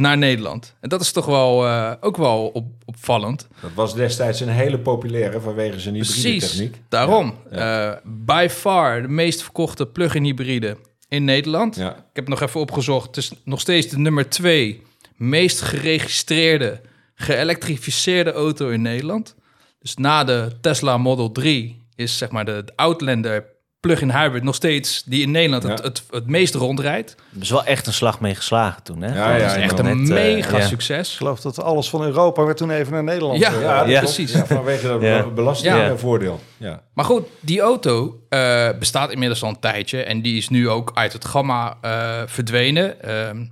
[0.00, 0.74] naar Nederland.
[0.80, 3.48] En dat is toch wel eh, ook wel op, opvallend.
[3.60, 6.76] Dat was destijds een hele populaire vanwege zijn hybride Precies, techniek.
[6.88, 7.34] daarom.
[7.50, 10.76] Ja, Eh, by far de meest verkochte plug-in hybride
[11.08, 11.76] in Nederland.
[11.76, 11.90] Ja.
[11.96, 13.06] Ik heb nog even opgezocht.
[13.06, 14.82] Het is nog steeds de nummer twee
[15.16, 16.80] meest geregistreerde
[17.14, 19.34] geëlektrificeerde auto in Nederland.
[19.80, 23.44] Dus na de Tesla Model 3 is zeg maar de Outlander
[23.80, 25.84] plug-in hybrid nog steeds die in Nederland het, Ja.
[25.84, 27.14] het, het meest rondrijdt.
[27.34, 29.14] Er is wel echt een slag mee geslagen toen, hè?
[29.14, 30.62] Ja, ja, dat is echt een Net, eh, mega ja.
[30.62, 31.16] Ik succes.
[31.16, 33.38] geloof dat alles van Europa werd toen even naar Nederland.
[33.38, 33.52] Ja.
[33.52, 34.32] eh, Ja, dat precies.
[34.32, 35.26] Ja, vanwege dat Ja.
[35.26, 36.40] belastingvoordeel.
[36.56, 36.82] Ja.
[36.94, 40.90] Maar goed, die auto eh, bestaat inmiddels al een tijdje en die is nu ook
[40.94, 43.02] uit het gamma eh, verdwenen.
[43.02, 43.44] Ehm,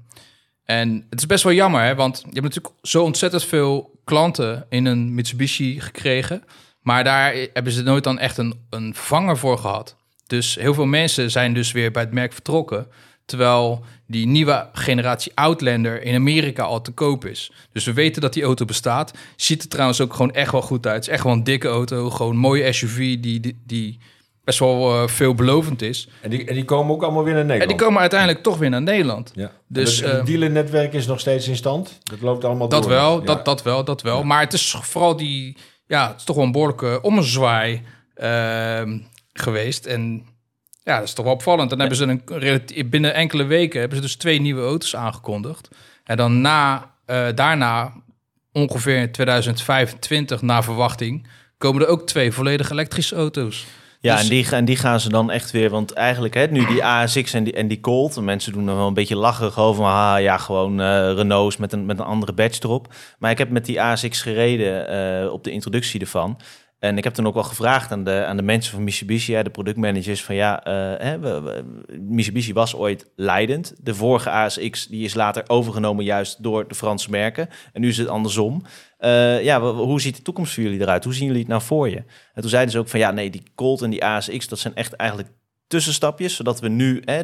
[0.65, 4.67] en het is best wel jammer, hè, want je hebt natuurlijk zo ontzettend veel klanten
[4.69, 6.45] in een Mitsubishi gekregen,
[6.81, 9.97] maar daar hebben ze nooit dan echt een, een vervanger voor gehad.
[10.29, 12.87] Dus heel veel mensen zijn dus weer bij het merk vertrokken,
[13.25, 17.53] terwijl die nieuwe generatie Outlander in Amerika al te koop is.
[17.73, 19.13] Dus we weten dat die auto bestaat.
[19.37, 20.95] Ziet er trouwens ook gewoon echt wel goed uit.
[20.95, 23.99] Het is echt wel een dikke auto, gewoon een mooie SUV die, die, die
[24.45, 26.09] best wel eh, veelbelovend is.
[26.21, 27.79] En, die, en die komen ook allemaal weer naar En Nederland.
[27.79, 29.33] die komen uiteindelijk toch weer naar Nederland.
[29.35, 29.53] Ja.
[29.67, 31.99] Dus, Dus het eh, dealernetwerk is nog steeds in stand.
[32.03, 32.91] Dat loopt allemaal Dat door.
[32.93, 33.25] wel, Ja.
[33.27, 34.23] dat, dat wel, dat wel.
[34.25, 37.83] Maar het is vooral die, ja, het is toch wel een behoorlijke ommezwaai
[38.15, 38.99] ehm,
[39.39, 39.87] geweest.
[39.87, 40.27] En
[40.83, 41.71] ja, dat is toch wel opvallend.
[41.71, 45.69] Dan hebben ze een relatief, binnen enkele weken hebben ze dus twee nieuwe auto's aangekondigd.
[46.05, 47.93] En dan na, eh, daarna,
[48.53, 51.27] ongeveer in 2025 na verwachting,
[51.59, 53.67] komen er ook twee volledig elektrische auto's.
[54.01, 56.67] Ja, Dus- en, die, en die gaan ze dan echt weer, want eigenlijk hè, nu
[56.67, 59.59] die ASX en die, en die Colt, en mensen doen er wel een beetje lacherig
[59.59, 62.95] over, maar ah, ja, gewoon eh Renault's met een, met een andere badge erop.
[63.19, 66.41] Maar ik heb met die ASX gereden eh, op de introductie ervan.
[66.79, 69.51] En ik heb toen ook wel gevraagd aan de, aan de mensen van Mitsubishi, de
[69.51, 71.41] productmanagers, van ja, eh, hè,
[71.99, 73.75] Mitsubishi was ooit leidend.
[73.83, 77.49] De vorige ASX die is later overgenomen juist door de Franse merken.
[77.73, 78.63] En nu is het andersom.
[78.99, 81.05] Eh, ja, hoe ziet de toekomst voor jullie eruit?
[81.05, 82.05] Hoe zien jullie het nou voor je?
[82.35, 84.75] En toen zeiden ze ook van ja, nee, die Colt en die ASX, dat zijn
[84.75, 85.29] echt eigenlijk
[85.69, 87.23] tussenstapjes, zodat we nu, hè,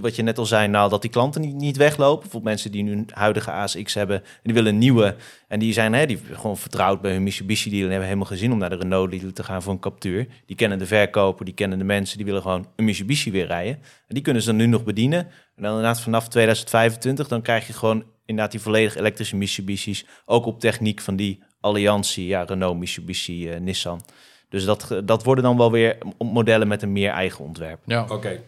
[0.00, 2.20] wat je net al zei, nou, dat die klanten niet, niet weglopen.
[2.20, 5.16] Bijvoorbeeld mensen die nu een huidige ASX hebben en die willen een nieuwe.
[5.48, 8.38] En die zijn hè, die gewoon vertrouwd bij hun Mitsubishi dealer en hebben helemaal geen
[8.38, 10.26] zin om naar de Renault dealer te gaan voor een captuur.
[10.46, 13.74] Die kennen de verkoper, die kennen de mensen, die willen gewoon een Mitsubishi weer rijden.
[14.08, 15.18] En die kunnen ze dan nu nog bedienen.
[15.56, 20.46] En dan inderdaad vanaf 2025, dan krijg je gewoon inderdaad die volledig elektrische Mitsubishi's, ook
[20.46, 24.00] op techniek van die alliantie, ja, Renault, Mitsubishi, eh, Nissan.
[24.48, 27.78] Dus dat, dat worden dan wel weer modellen met een meer eigen ontwerp.
[27.84, 28.06] Ja.
[28.08, 28.40] Oké.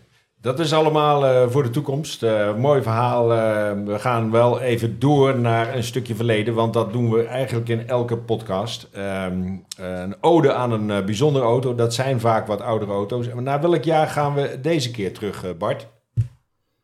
[0.47, 2.23] Dat is allemaal eh, voor de toekomst.
[2.23, 3.33] Eh, mooi verhaal.
[3.33, 7.69] Eh, we gaan wel even door naar een stukje verleden, want dat doen we eigenlijk
[7.69, 8.89] in elke podcast.
[8.93, 11.75] Ehm, een ode aan een bijzondere auto.
[11.75, 13.29] Dat zijn vaak wat oudere auto's.
[13.29, 15.87] En naar welk jaar gaan we deze keer terug, Bart?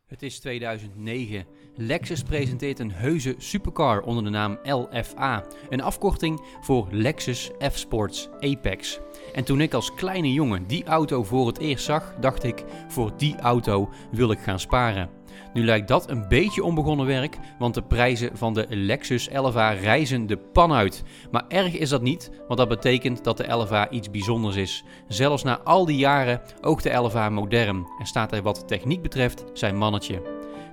[0.07, 1.45] Het is 2009.
[1.77, 5.45] Lexus presenteert een heuse supercar onder de naam LFA.
[5.69, 9.01] Een afkorting voor Lexus F-Sports Apex.
[9.33, 13.13] En toen ik als kleine jongen die auto voor het eerst zag, dacht ik, voor
[13.17, 15.11] die auto wil ik gaan sparen.
[15.53, 20.27] Nu lijkt dat een beetje onbegonnen werk, want de prijzen van de Lexus LFA reizen
[20.27, 21.03] de pan uit.
[21.31, 24.85] Maar erg is dat niet, want dat betekent dat de LFA iets bijzonders is.
[25.09, 29.45] Zelfs na al die jaren oogt de LFA modern en staat hij wat techniek betreft
[29.53, 30.32] zijn mannetje.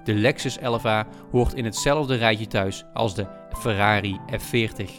[0.10, 4.89] De Lexus LFA hoort in hetzelfde rijtje thuis als de Ferrari F40.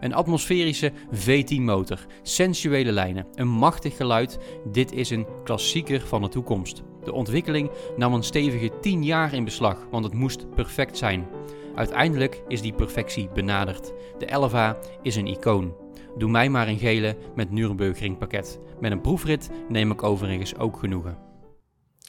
[0.00, 4.38] Een atmosferische V10-motor, sensuele lijnen, een machtig geluid.
[4.72, 6.82] Dit is een klassieker van de toekomst.
[7.04, 11.26] De ontwikkeling nam een stevige 10 jaar in beslag, want het moest perfect zijn.
[11.74, 13.92] Uiteindelijk is die perfectie benaderd.
[14.18, 15.76] De LFA is een icoon.
[16.18, 18.60] Doe mij maar een gele met Nürburgring pakket.
[18.80, 21.27] Met een proefrit neem ik overigens ook genoegen.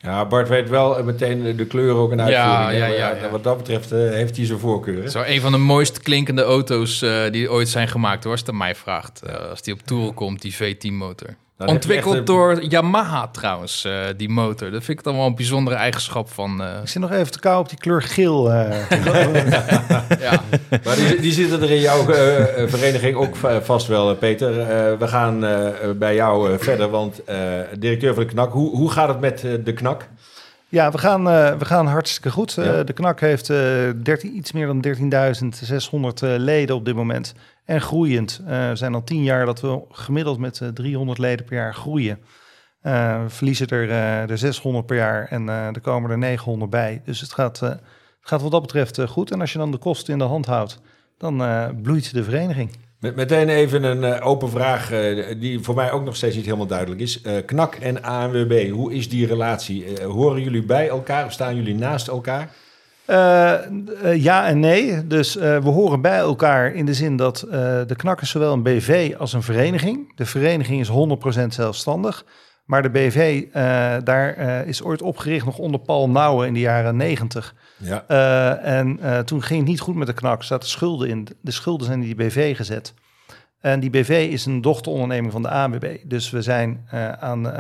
[0.02, 2.80] Ja, Bart weet wel eh, meteen de kleur ook en uitvoering.
[2.80, 3.30] ja, ja, ja.
[3.30, 5.04] Wat dat betreft eh, heeft hij zijn voorkeur.
[5.04, 5.10] hè?
[5.10, 8.50] Zo een van de mooist klinkende auto's eh, die ooit zijn gemaakt, hoor, als het
[8.50, 9.22] aan mij vraagt.
[9.22, 11.36] Eh, als die op tour komt, die V10-motor.
[11.60, 14.72] Dan Ontwikkeld een- door Yamaha trouwens, eh, die motor.
[14.72, 16.62] Dat vind ik dan wel een bijzondere eigenschap van...
[16.63, 18.52] eh, Ik zit nog even te kou op die kleur geel.
[18.52, 18.89] eh.
[20.26, 20.41] ja.
[20.84, 22.04] Maar die, die zitten er in jouw
[22.67, 24.60] vereniging ook va- vast wel, Peter.
[24.60, 27.38] Eh, we gaan eh, bij jou eh, verder, want eh,
[27.80, 30.08] directeur van de KNAK, hoe, hoe gaat het met de KNAK?
[30.69, 32.58] Ja, we gaan, eh, we gaan hartstikke goed.
[32.58, 32.84] Eh, Ja.
[32.84, 33.58] de KNAK heeft eh
[34.04, 37.34] 13, iets meer dan 13.600 eh, leden op dit moment.
[37.69, 38.41] En groeiend.
[38.47, 41.73] Eh, we zijn al tien jaar dat we gemiddeld met eh, 300 leden per jaar
[41.73, 42.19] groeien.
[42.82, 46.71] Eh, we verliezen er, eh, er 600 per jaar en eh, er komen er 900
[46.71, 47.01] bij.
[47.05, 47.79] Dus het gaat, eh, het
[48.21, 49.32] gaat wat dat betreft eh, goed.
[49.32, 50.82] En als je dan de kosten in de hand houdt,
[51.17, 52.71] dan eh, bloeit de vereniging.
[52.99, 56.45] Met, meteen even een eh, open vraag eh, die voor mij ook nog steeds niet
[56.45, 57.21] helemaal duidelijk is.
[57.21, 59.97] Eh, KNAK en ANWB, hoe is die relatie?
[59.97, 62.49] Eh, horen jullie bij elkaar of staan jullie naast elkaar?
[63.10, 65.08] Eh, eh, ja en nee.
[65.08, 67.45] Dus eh, we horen bij elkaar in de zin dat
[67.88, 70.15] de knak is zowel een BV als een vereniging.
[70.15, 72.26] De vereniging is 100% zelfstandig.
[72.65, 73.45] Maar de BV,
[74.04, 77.56] daar is ooit opgericht nog onder Paul Nouwen in de jaren 90.
[77.78, 78.06] Ja.
[78.58, 80.39] En toen ging het niet goed met de knak.
[80.39, 81.28] Er zaten schulden in.
[81.41, 82.93] De schulden zijn in die BV gezet.
[83.60, 85.98] En die BV is een dochteronderneming van de ANWB.
[86.06, 86.88] Dus we zijn
[87.19, 87.54] aan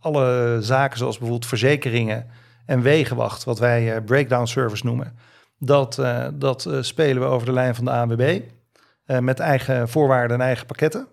[0.00, 2.26] alle zaken zoals bijvoorbeeld verzekeringen
[2.66, 5.16] en wegenwacht, wat wij eh, breakdown service noemen,
[5.58, 8.40] dat, eh, dat eh, spelen we over de lijn van de ANWB
[9.20, 11.08] met eigen voorwaarden en eigen pakketten.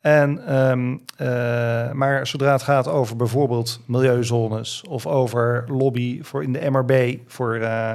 [0.00, 6.52] En, ehm, eh, maar zodra het gaat over bijvoorbeeld milieuzones of over lobby voor in
[6.52, 7.94] de MRB voor, eh,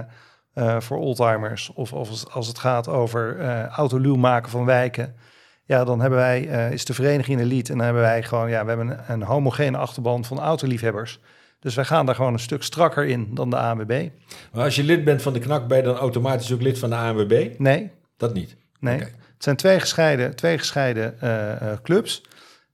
[0.80, 5.16] voor oldtimers of, of als- het gaat over eh autoluw maken van wijken,
[5.64, 8.68] ja, dan hebben wij, is de vereniging elite en dan hebben wij gewoon, ja, we
[8.70, 11.20] hebben een, een homogene achterban van autoliefhebbers.
[11.62, 14.08] Dus wij gaan daar gewoon een stuk strakker in dan de ANWB.
[14.54, 16.90] Maar als je lid bent van de KNAK, ben je dan automatisch ook lid van
[16.90, 17.50] de ANWB?
[17.58, 18.56] Nee, Dat niet.
[18.80, 22.22] Nee, het zijn twee gescheiden, twee gescheiden eh, eh, clubs.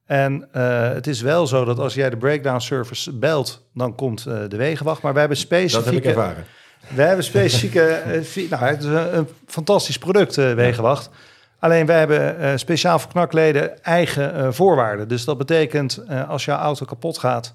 [0.05, 4.23] En eh, het is wel zo dat als jij de breakdown service belt, dan komt
[4.23, 5.01] de wegenwacht.
[5.01, 6.07] Maar wij hebben Dat heb ik specifieke...
[6.07, 6.45] ervaren.
[6.87, 8.01] We hebben specifieke...
[8.23, 11.09] fi- nou, het is een, een fantastisch product, wegenwacht.
[11.59, 15.07] Alleen wij hebben speciaal voor knakleden eigen voorwaarden.
[15.07, 17.53] Dus dat betekent, als jouw auto kapot gaat...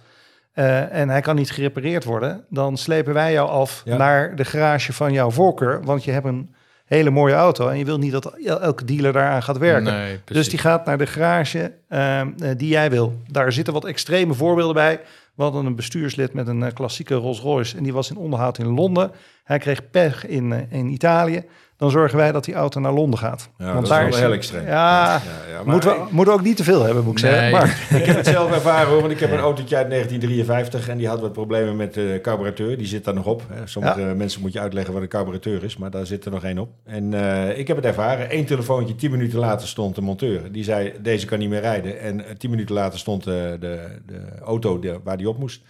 [0.52, 2.44] eh, en hij kan niet gerepareerd worden...
[2.48, 3.96] dan slepen wij jou af Ja.
[3.96, 5.84] naar de garage van jouw voorkeur.
[5.84, 7.68] Want je hebt een hele mooie auto...
[7.68, 9.92] en je wilt niet dat el- elke dealer daaraan gaat werken.
[9.92, 13.12] Nee, Dus die gaat naar de garage ehm, eh, die jij wil.
[13.30, 15.00] Daar zitten wat extreme voorbeelden bij.
[15.34, 18.58] We hadden een bestuurslid met een eh, klassieke Rolls Royce en die was in onderhoud
[18.58, 19.10] in Londen.
[19.44, 21.44] Hij kreeg pech in, in Italië.
[21.82, 23.50] Dan zorgen wij dat die auto naar Londen gaat.
[23.58, 24.66] Ja, dat is wel heel extreem.
[24.66, 27.32] Ja, Ja, moeten, we, moeten we ook niet te veel hebben, moet ik Nee.
[27.32, 27.50] zeggen.
[27.52, 30.98] Maar, Ik heb het zelf ervaren hoor, want ik heb een autootje uit 1953 en
[30.98, 32.78] die had wat problemen met de carburateur.
[32.78, 33.42] Die zit daar nog op.
[33.52, 33.66] Hè.
[33.66, 36.58] Sommige mensen moet je uitleggen wat een carburateur is, maar daar zit er nog één
[36.58, 36.68] op.
[36.84, 38.36] En eh, ik heb het ervaren.
[38.36, 40.52] Eén telefoontje, tien minuten later stond de monteur.
[40.52, 42.00] Die zei, deze kan niet meer rijden.
[42.00, 45.62] En eh, tien minuten later stond de, de, de auto de- waar die op moest.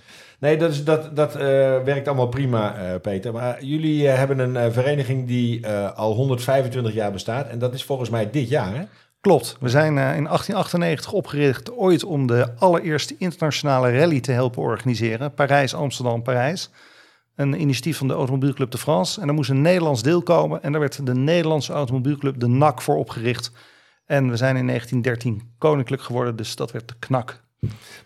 [0.43, 1.41] Nee, dat, is, dat, dat eh,
[1.83, 3.33] werkt allemaal prima, eh, Peter.
[3.33, 7.49] Maar jullie eh, hebben een vereniging die al 125 jaar bestaat.
[7.49, 8.83] En dat is volgens mij dit jaar, hè?
[9.21, 15.35] klopt, we zijn in 1898 opgericht ooit om de allereerste internationale rally te helpen organiseren.
[15.35, 16.71] Parijs, Amsterdam, Parijs.
[17.37, 19.21] Een initiatief van de Automobielclub de France.
[19.21, 20.63] En er moest een Nederlands deel komen.
[20.63, 23.51] En daar werd de Nederlandse Automobielclub de NAC voor opgericht.
[24.07, 27.41] En we zijn in 1913 koninklijk geworden, dus dat werd de KNAK.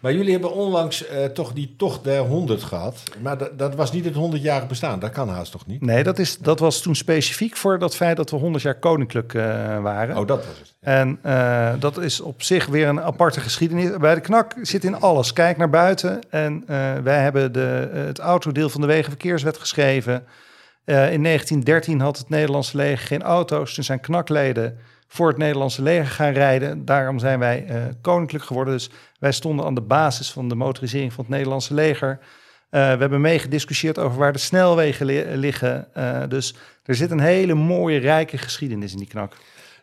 [0.01, 3.03] Maar jullie hebben onlangs eh, toch die tocht der 100 gehad.
[3.23, 4.99] Maar dat, dat was niet het 100-jarig bestaan.
[4.99, 5.81] Dat kan haast toch niet?
[5.81, 9.35] Nee, dat, is, dat was toen specifiek voor dat feit dat we 100 jaar koninklijk
[9.35, 9.43] eh,
[9.83, 10.19] waren.
[10.19, 10.75] Oh, dat was het.
[10.81, 13.97] En eh, dat is op zich weer een aparte geschiedenis.
[13.97, 15.33] Bij de knak zit in alles.
[15.33, 16.21] Kijk naar buiten.
[16.31, 16.65] En
[17.03, 20.25] wij hebben de, het autodeel van de Wegenverkeerswet geschreven.
[20.85, 23.75] In 1913 had het Nederlandse leger geen auto's.
[23.75, 26.85] Toen zijn knakleden voor het Nederlandse leger gaan rijden.
[26.85, 28.75] Daarom zijn wij eh, koninklijk geworden.
[28.75, 32.19] Dus wij stonden aan de basis van de motorisering van het Nederlandse leger.
[32.71, 35.95] Eh, we hebben meegediscussieerd over waar de snelwegen li- liggen.
[35.95, 39.33] Eh, dus er zit een hele mooie, rijke geschiedenis in die knak.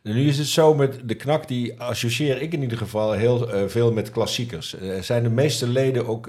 [0.04, 3.70] En nu is het zo met de knak, die associeer ik in ieder geval heel
[3.70, 4.76] veel met klassiekers.
[5.02, 6.28] Zijn de meeste leden ook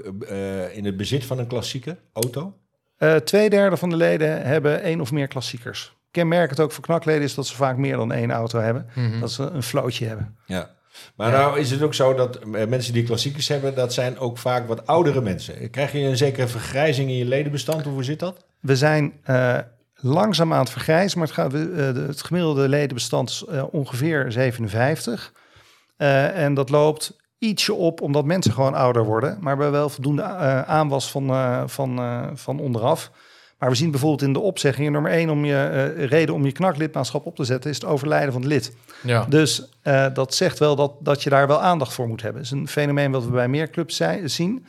[0.73, 2.53] in het bezit van een klassieke auto?
[3.23, 5.95] Tweederde van de leden hebben één of meer klassiekers.
[6.15, 8.89] Kenmerkend ook voor knakleden is dat ze vaak meer dan één auto hebben.
[8.93, 9.19] Mhm.
[9.19, 10.35] Dat ze een flootje hebben.
[10.45, 10.69] Ja.
[11.15, 14.37] Maar nou is het ook zo dat eh, mensen die klassiekers hebben, dat zijn ook
[14.37, 15.69] vaak wat oudere mensen.
[15.69, 17.85] Krijg je een zekere vergrijzing in je ledenbestand?
[17.85, 18.45] Hoe zit dat?
[18.59, 19.57] We zijn eh,
[19.95, 25.33] langzaam aan het vergrijzen, maar het, gaat, eh, het gemiddelde ledenbestand is ongeveer 57.
[25.97, 29.37] Eh, en dat loopt ietsje op, omdat mensen gewoon ouder worden.
[29.39, 30.23] Maar we hebben wel voldoende
[30.65, 31.25] aanwas van,
[31.69, 31.99] van,
[32.33, 33.11] van onderaf.
[33.65, 35.63] Maar we zien bijvoorbeeld in de opzeggingen nummer één om je
[35.95, 38.75] eh, reden om je knaklidmaatschap op te zetten, is het overlijden van het lid.
[39.03, 39.25] Ja.
[39.29, 42.41] Dus eh, dat zegt wel dat, dat je daar wel aandacht voor moet hebben.
[42.41, 44.65] Het is een fenomeen wat we bij meer clubs zijn, zien.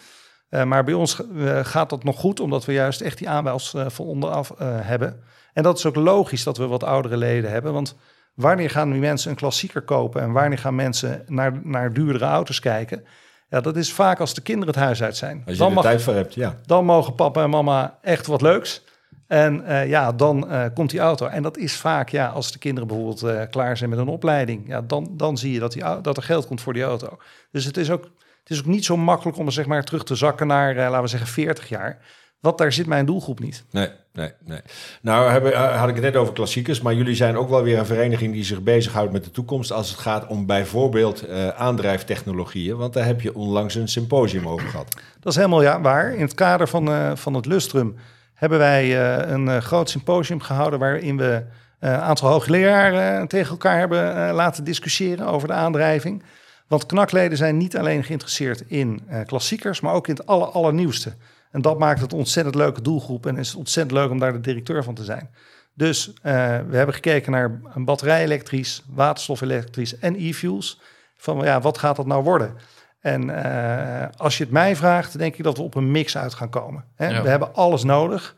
[0.48, 1.20] Eh, maar bij ons
[1.62, 5.22] gaat dat nog goed, omdat we juist echt die aanwas eh, van onderaf hebben.
[5.52, 7.72] En dat is ook logisch dat we wat oudere leden hebben.
[7.72, 7.96] Want
[8.34, 12.60] wanneer gaan nu mensen een klassieker kopen en wanneer gaan mensen naar, naar duurdere auto's
[12.60, 13.04] kijken?
[13.48, 15.42] Ja, dat is vaak als de kinderen het huis uit zijn.
[15.46, 16.56] Als je Dan mag tijd voor hebt, ja.
[16.66, 18.84] dan mogen papa en mama echt wat leuks.
[19.26, 21.26] En eh, ja, dan eh, komt die auto.
[21.26, 24.68] En dat is vaak, ja, als de kinderen bijvoorbeeld eh, klaar zijn met een opleiding,
[24.68, 27.18] ja, dan, dan zie je dat, die, dat er geld komt voor die auto.
[27.50, 28.02] Dus het is ook,
[28.40, 31.00] het is ook niet zo makkelijk om er zeg maar terug te zakken naar, laten
[31.00, 31.98] we zeggen, 40 jaar.
[32.40, 33.64] Want daar zit mijn doelgroep niet.
[33.70, 34.60] Nee, nee, nee.
[35.00, 37.78] Nou hebben, eh, had ik het net over klassiekers, maar jullie zijn ook wel weer
[37.78, 42.76] een vereniging die zich bezighoudt met de toekomst als het gaat om bijvoorbeeld eh, aandrijftechnologieën.
[42.76, 44.96] Want daar heb je onlangs een symposium over gehad.
[45.20, 46.14] Dat is helemaal ja, waar.
[46.14, 47.96] In het kader van, eh, van het Lustrum
[48.34, 51.44] hebben wij een groot symposium gehouden waarin we
[51.80, 56.22] een aantal hoogleraren tegen elkaar hebben laten discussiëren over de aandrijving.
[56.68, 61.12] Want knakleden zijn niet alleen geïnteresseerd in klassiekers, maar ook in het aller, allernieuwste.
[61.56, 64.32] En dat maakt het een ontzettend leuke doelgroep en is het ontzettend leuk om daar
[64.32, 65.30] de directeur van te zijn.
[65.74, 66.32] Dus eh,
[66.68, 70.80] we hebben gekeken naar een batterij-elektrisch, waterstof-elektrisch en e-fuels.
[71.16, 72.54] Van ja, wat gaat dat nou worden?
[73.00, 76.34] En eh, als je het mij vraagt, denk ik dat we op een mix uit
[76.34, 76.84] gaan komen.
[76.94, 77.08] Hè?
[77.08, 77.22] Ja.
[77.22, 78.36] We hebben alles nodig.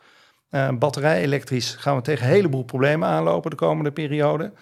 [0.50, 4.52] Eh batterij elektrisch gaan we tegen een heleboel problemen aanlopen de komende periode.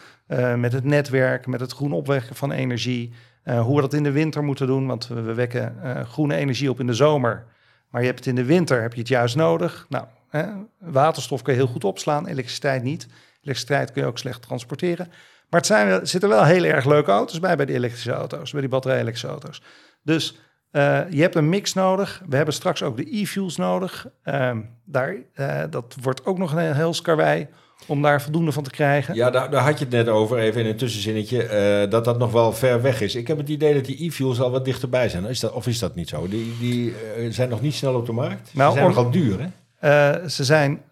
[0.57, 3.13] Met het netwerk, met het groen opwekken van energie.
[3.45, 6.81] hoe we dat in de winter moeten doen, want we, we wekken groene energie op
[6.81, 7.47] in de zomer.
[7.91, 9.87] Maar je hebt het in de winter heb je het juist nodig.
[9.89, 10.47] Nou, hè,
[10.79, 13.07] waterstof kun je heel goed opslaan, elektriciteit niet.
[13.43, 15.07] Elektriciteit kun je ook slecht transporteren.
[15.51, 18.61] Maar het zijn, zitten wel heel erg leuke auto's bij, bij die elektrische auto's, bij
[18.61, 19.63] die batterij-elektrische auto's.
[20.03, 20.39] Dus
[20.77, 22.23] eh, je hebt een mix nodig.
[22.29, 24.07] We hebben straks ook de e-fuels nodig.
[24.23, 27.47] Ehm, daar, eh, dat wordt ook nog een heel skarwei
[27.87, 29.15] om daar voldoende van te krijgen.
[29.15, 32.19] Ja, daar, daar had je het net over, even in een tussenzinnetje, eh, dat dat
[32.19, 33.15] nog wel ver weg is.
[33.15, 35.25] Ik heb het idee dat die e-fuels al wat dichterbij zijn.
[35.25, 36.29] Is dat, of is dat niet zo?
[36.29, 36.95] Die, die
[37.29, 38.51] zijn nog niet snel op de markt.
[38.55, 40.29] Nou, Ze zijn nogal duur, hè?
[40.29, 40.83] Ze zijn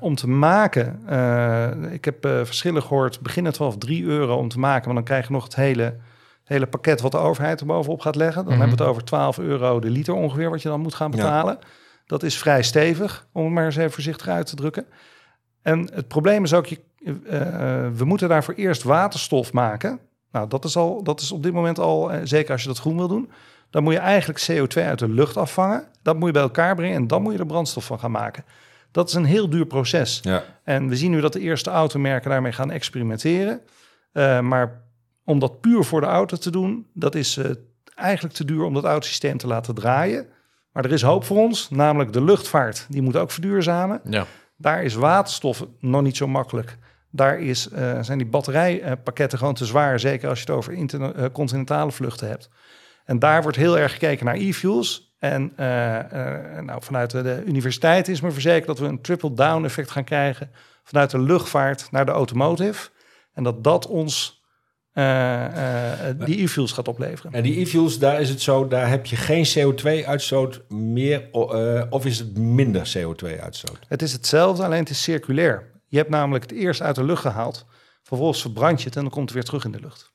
[0.00, 1.00] om te maken.
[1.92, 3.20] ik heb verschillen gehoord.
[3.20, 4.84] Beginnen 12 3 euro om te maken.
[4.84, 5.94] Maar dan krijg je nog het hele,
[6.44, 8.44] hele pakket wat de overheid er bovenop gaat leggen.
[8.44, 8.60] Dan Mhm.
[8.60, 11.16] hebben we het over 12 euro de liter ongeveer wat je dan moet gaan Ja.
[11.16, 11.58] betalen.
[12.06, 14.86] Dat is vrij stevig, om het maar eens even voorzichtig uit te drukken.
[15.62, 19.98] En het probleem is ook, je, eh, eh, we moeten daarvoor eerst waterstof maken.
[20.32, 22.78] Nou, dat is, al, dat is op dit moment al, eh, zeker als je dat
[22.78, 23.30] groen wil doen.
[23.70, 25.84] Dan moet je eigenlijk CO2 uit de lucht afvangen.
[26.02, 28.44] Dat moet je bij elkaar brengen en dan moet je er brandstof van gaan maken.
[28.90, 30.18] Dat is een heel duur proces.
[30.22, 30.42] Ja.
[30.64, 33.60] En we zien nu dat de eerste automerken daarmee gaan experimenteren.
[34.42, 34.80] Maar
[35.24, 37.50] om dat puur voor de auto te doen, dat is eh,
[37.94, 40.26] eigenlijk te duur om dat autosysteem te laten draaien.
[40.72, 42.86] Maar er is hoop voor ons, namelijk de luchtvaart.
[42.88, 44.00] Die moet ook verduurzamen.
[44.04, 44.26] Ja.
[44.56, 46.78] Daar is waterstof nog niet zo makkelijk.
[47.10, 51.24] Daar is, eh, zijn die batterijpakketten gewoon te zwaar, zeker als je het over eh,
[51.32, 52.48] continentale vluchten hebt.
[53.04, 55.14] En daar wordt heel erg gekeken naar e-fuels.
[55.18, 55.52] En
[56.64, 60.50] nou, vanuit de, universiteit is me verzekerd dat we een triple-down effect gaan krijgen
[60.84, 62.90] vanuit de luchtvaart naar de automotive.
[63.32, 64.41] En dat dat ons
[66.26, 67.32] die e-fuels gaat opleveren.
[67.32, 72.06] En die e-fuels, daar is het zo, daar heb je geen CO2-uitstoot meer, eh, of
[72.06, 73.78] is het minder CO2-uitstoot?
[73.88, 75.70] Het is hetzelfde, alleen het is circulair.
[75.86, 77.66] Je hebt namelijk het eerst uit de lucht gehaald.
[78.02, 80.10] Vervolgens verbrand je het en dan komt het weer terug in de lucht.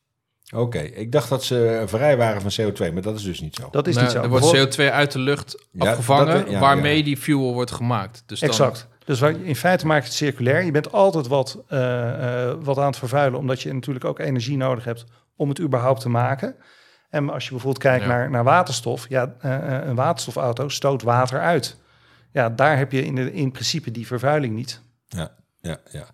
[0.56, 3.68] Oké, ik dacht dat ze vrij waren van CO2, maar dat is dus niet zo.
[3.72, 4.22] Dat is Nou, niet zo.
[4.24, 7.04] Er wordt Bijvoorbeeld- CO2 uit de lucht Ja, afgevangen, dat- ja, waarmee ja.
[7.04, 8.24] die fuel wordt gemaakt.
[8.26, 8.88] Dus dan, Exact.
[9.08, 10.64] Dus waar, in feite maak je het circulair.
[10.64, 14.58] Je bent altijd wat, eh, eh, wat aan het vervuilen, omdat je natuurlijk ook energie
[14.58, 16.56] nodig hebt om het überhaupt te maken.
[17.10, 18.10] En als je bijvoorbeeld kijkt Ja.
[18.10, 21.78] naar, naar waterstof, ja, eh, een waterstofauto stoot water uit.
[22.32, 24.82] Ja, daar heb je in, de, in principe die vervuiling niet.
[25.08, 25.32] Ja,
[25.68, 26.08] ja, ja.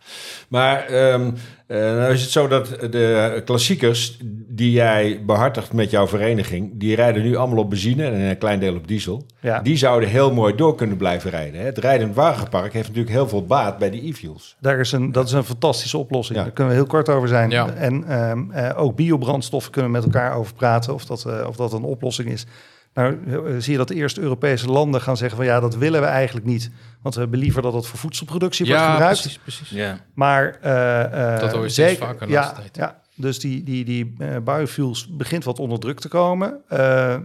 [0.48, 1.32] Maar ehm,
[1.68, 6.96] eh, nou is het zo dat de klassiekers die jij behartigt met jouw vereniging, die
[6.96, 9.26] rijden nu allemaal op benzine en een klein deel op diesel.
[9.40, 9.60] Ja.
[9.62, 11.60] Die zouden heel mooi door kunnen blijven rijden.
[11.60, 11.66] Hè?
[11.66, 14.56] Het rijdend wagenpark heeft natuurlijk heel veel baat bij die e-fuels.
[14.60, 16.38] Daar is een, dat is een fantastische oplossing.
[16.38, 16.44] Ja.
[16.44, 17.50] Daar kunnen we heel kort over zijn.
[17.50, 17.74] Ja.
[17.74, 21.56] En ehm, eh, ook biobrandstoffen kunnen we met elkaar over praten of dat, eh, of
[21.56, 22.46] dat een oplossing is.
[22.94, 26.02] Nou eh, zie je dat de eerste Europese landen gaan zeggen van ja, dat willen
[26.02, 26.72] we eigenlijk niet.
[27.02, 29.22] Want we hebben liever dat het voor voedselproductie wordt Ja, gebruikt.
[29.22, 29.70] precies, precies.
[29.70, 30.00] Ja.
[30.14, 32.76] Maar eh, eh, Dat hoor je steeds zeker, vaker de ja, tijd.
[32.76, 36.58] ja, dus die, die, die eh, biofuels begint wat onder druk te komen.
[36.68, 36.78] Eh,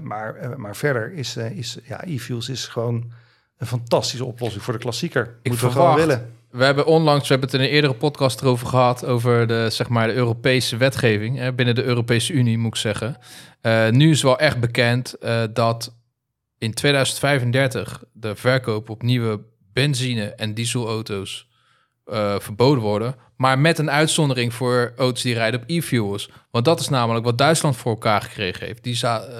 [0.02, 3.12] maar, eh, maar verder is, eh, is ja, e-fuels is gewoon
[3.58, 5.34] een fantastische oplossing voor de klassieker.
[5.42, 6.32] Ik Moeten we gewoon willen.
[6.50, 9.88] We hebben onlangs, we hebben het in een eerdere podcast erover gehad, over de, zeg
[9.88, 13.16] maar, de Europese wetgeving, hè, binnen de Europese Unie moet ik zeggen.
[13.60, 15.94] Eh, nu is wel echt bekend eh, dat
[16.58, 19.40] in 2035 de verkoop op nieuwe
[19.72, 21.48] benzine- en dieselauto's
[22.04, 23.14] eh, verboden worden.
[23.36, 26.30] Maar met een uitzondering voor auto's die rijden op e-fuels.
[26.50, 28.82] Want dat is namelijk wat Duitsland voor elkaar gekregen heeft.
[28.84, 29.36] Die za- eh,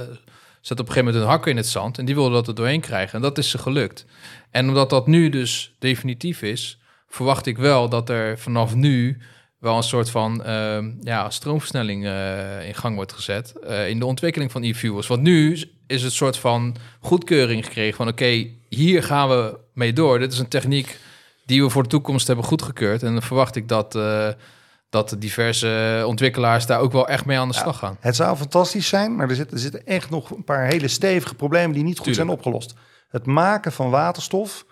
[0.60, 2.54] zet op een gegeven moment hun hakken in het zand en die wilden dat er
[2.54, 3.14] doorheen krijgen.
[3.14, 4.04] En dat is ze gelukt.
[4.50, 9.18] En omdat dat nu dus definitief is, verwacht ik wel dat er vanaf nu
[9.58, 14.06] wel een soort van ehm, ja, stroomversnelling eh, in gang wordt gezet eh, in de
[14.06, 15.06] ontwikkeling van e-fuels.
[15.06, 20.18] Want nu is het soort van goedkeuring gekregen van oké, hier gaan we mee door.
[20.18, 20.98] Dit is een techniek
[21.46, 23.02] die we voor de toekomst hebben goedgekeurd.
[23.02, 24.28] En dan verwacht ik dat, eh,
[24.90, 27.96] dat de diverse ontwikkelaars daar ook wel echt mee aan de slag gaan.
[28.00, 31.34] Het zou fantastisch zijn, maar er zitten, er zitten echt nog een paar hele stevige
[31.34, 32.26] problemen die niet goed Tuurlijk.
[32.26, 32.74] zijn opgelost.
[33.08, 34.64] Het maken van waterstof,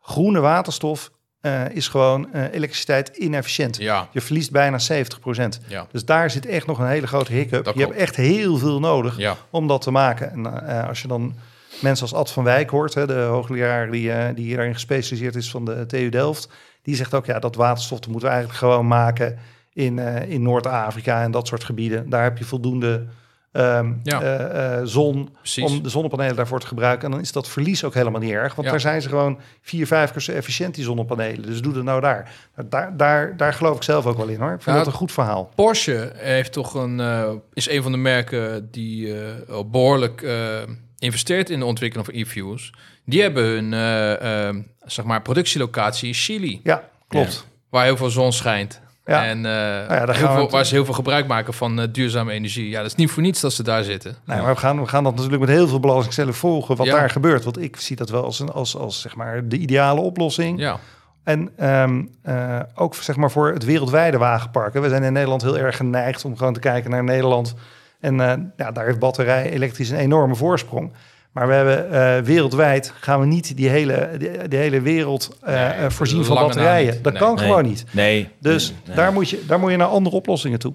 [0.00, 1.10] groene waterstof,
[1.44, 3.76] eh, is gewoon eh, elektriciteit inefficiënt.
[3.76, 5.60] Ja, Je verliest bijna 70%.
[5.66, 7.64] ja, Dus daar zit echt nog een hele grote hiccup.
[7.64, 9.36] Dat je hebt echt heel veel nodig ja.
[9.50, 10.30] om dat te maken.
[10.30, 11.34] En eh, als je dan
[11.80, 15.64] mensen als Ad van Wijk hoort, hè, de hoogleraar die, die hierin gespecialiseerd is van
[15.64, 16.48] de TU Delft,
[16.82, 19.38] die zegt ook, ja, dat waterstof dat moeten we eigenlijk gewoon maken
[19.72, 22.10] in, in Noord-Afrika en dat soort gebieden.
[22.10, 23.06] Daar heb je voldoende
[23.54, 24.20] ehm, Ja.
[24.22, 25.64] eh, zon, Precies.
[25.64, 27.04] om de zonnepanelen daarvoor te gebruiken.
[27.04, 28.54] En dan is dat verlies ook helemaal niet erg.
[28.54, 28.70] Want Ja.
[28.72, 31.42] daar zijn ze gewoon vier, vijf keer zo efficiënt, die zonnepanelen.
[31.42, 32.32] Dus doe het nou daar.
[32.56, 34.52] Nou, Daar, daar, daar geloof ik zelf ook wel in hoor.
[34.52, 35.50] Ik vind dat een goed verhaal.
[35.54, 40.58] Porsche heeft toch een, eh, is een van de merken die eh, behoorlijk eh,
[40.98, 42.72] investeert in de ontwikkeling van e-fuels.
[43.04, 47.46] Die hebben hun zeg maar productielocatie in Chili, Ja, klopt.
[47.70, 48.80] waar heel veel zon schijnt.
[49.06, 49.24] Ja.
[49.24, 51.80] En eh, daar gaan heel we veel, het- waar ze heel veel gebruik maken van
[51.80, 52.68] eh, duurzame energie.
[52.68, 54.16] Ja, dat is niet voor niets dat ze daar zitten.
[54.24, 56.92] Nee, maar we gaan, we gaan dat natuurlijk met heel veel belangstelling volgen wat Ja.
[56.94, 57.44] daar gebeurt.
[57.44, 60.58] Want ik zie dat wel als, een, als, als zeg maar, de ideale oplossing.
[60.58, 60.78] Ja,
[61.24, 64.74] En ehm, eh, ook zeg maar voor het wereldwijde wagenpark.
[64.74, 64.80] hè.
[64.80, 67.54] We zijn in Nederland heel erg geneigd om gewoon te kijken naar Nederland.
[68.00, 68.16] En
[68.56, 70.92] ja, daar heeft batterij elektrisch een enorme voorsprong.
[71.34, 75.54] Maar we hebben eh, wereldwijd gaan we niet die hele, die, die hele wereld eh,
[75.54, 76.98] Nee, eh, voorzien van batterijen.
[77.02, 77.22] Dat Nee.
[77.22, 77.44] kan Nee.
[77.44, 77.84] gewoon niet.
[77.90, 78.28] Nee.
[78.40, 78.96] Dus Nee.
[78.96, 80.74] daar, moet je, daar moet je naar andere oplossingen toe.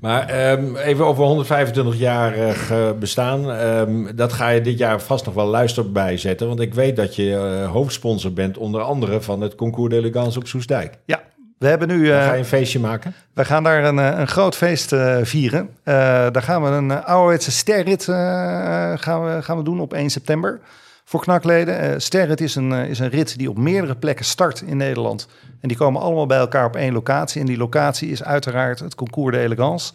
[0.00, 3.50] Maar ehm, even over 125 jaar eh, bestaan.
[3.50, 6.48] Ehm, dat ga je dit jaar vast nog wel luister bij zetten.
[6.48, 10.46] Want ik weet dat je eh, hoofdsponsor bent, onder andere van het Concours d'Elegance op
[10.46, 10.98] Soesdijk.
[11.04, 11.20] Ja,
[11.58, 12.06] we hebben nu...
[12.06, 13.14] Dan eh, ga je een feestje maken.
[13.34, 15.68] We gaan daar een, eh, een groot feest eh, vieren.
[15.84, 20.60] Daar gaan we een uh, ouderwetse sterrit gaan we, gaan we doen op 1 september
[21.04, 22.02] voor knakleden.
[22.02, 25.28] Sterrit is een, is een rit die op meerdere plekken start in Nederland.
[25.60, 27.40] En die komen allemaal bij elkaar op één locatie.
[27.40, 29.92] En die locatie is uiteraard het Concours d'Elegance.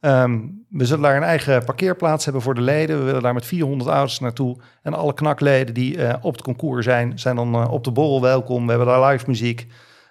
[0.00, 0.38] Ehm,
[0.68, 2.98] we zullen daar een eigen parkeerplaats hebben voor de leden.
[2.98, 4.56] We willen daar met 400 auto's naartoe.
[4.82, 8.64] En alle knakleden die op het concours zijn, zijn dan op de borrel welkom.
[8.64, 9.66] We hebben daar live muziek.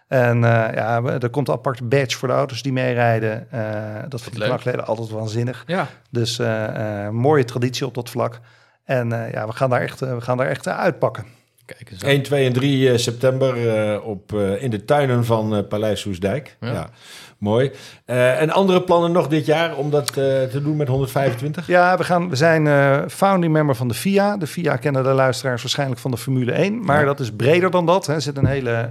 [0.07, 3.51] En eh, ja, er komt een apart badge voor de auto's die meerijden.
[3.51, 4.49] Eh, dat vinden leuk.
[4.49, 5.63] knakleden altijd waanzinnig.
[5.67, 5.87] ja.
[6.09, 8.39] Dus eh, eh, mooie traditie op dat vlak.
[8.83, 11.25] En eh, ja, we gaan daar echt, we gaan daar echt uitpakken.
[11.65, 12.09] kijk eens aan.
[12.09, 15.99] 1, 2 en 3 eh, september eh, op, eh, in de tuinen van eh, Paleis
[16.01, 16.57] Soesdijk.
[16.59, 16.71] Ja.
[16.71, 16.89] Ja.
[17.37, 17.71] Mooi.
[18.05, 21.67] Eh, en andere plannen nog dit jaar om dat eh, te doen met 125?
[21.67, 24.37] Ja, we, gaan, we zijn eh, founding member van de FIA.
[24.37, 26.85] De FIA kennen de luisteraars waarschijnlijk van de Formule 1.
[26.85, 27.05] Maar Ja.
[27.05, 28.05] dat is breder dan dat.
[28.07, 28.13] hè.
[28.13, 28.89] Er zit een hele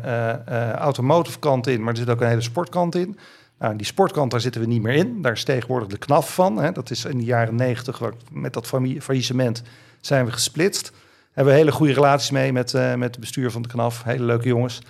[0.79, 3.19] automotive kant in, maar er zit ook een hele sportkant in.
[3.59, 5.23] Nou, die sportkant, daar zitten we niet meer in.
[5.23, 6.57] Daar is tegenwoordig de knaf van.
[6.57, 6.73] Hè.
[6.73, 8.01] Dat is in de jaren negentig,
[8.33, 8.67] met dat
[9.01, 9.63] faillissement,
[10.01, 10.93] zijn we gesplitst.
[11.33, 14.03] Hebben we hele goede relaties mee met, met het bestuur van de knaf.
[14.03, 14.81] Hele leuke jongens.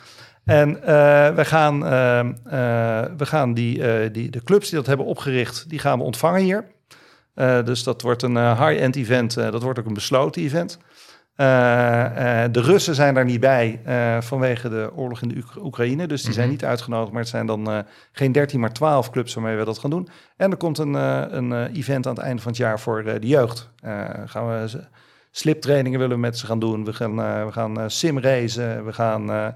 [0.45, 2.27] En eh, we gaan, eh, eh,
[3.17, 6.41] we gaan die, eh, die, de clubs die dat hebben opgericht, die gaan we ontvangen
[6.43, 6.65] hier.
[7.65, 9.35] Dus dat wordt een high-end event.
[9.35, 10.79] dat wordt ook een besloten event.
[11.37, 13.81] De Russen zijn daar niet bij
[14.21, 16.07] vanwege de oorlog in de Oek- Oekraïne.
[16.07, 16.55] Dus die zijn Mhm.
[16.55, 17.11] niet uitgenodigd.
[17.13, 20.09] Maar het zijn dan geen 13, maar 12 clubs waarmee we dat gaan doen.
[20.37, 23.71] En er komt een, een event aan het einde van het jaar voor de jeugd.
[24.27, 24.81] Gaan we
[25.31, 26.85] sliptrainingen willen we met ze gaan doen.
[26.85, 27.17] We gaan,
[27.47, 28.85] we gaan simracen.
[28.85, 29.55] We gaan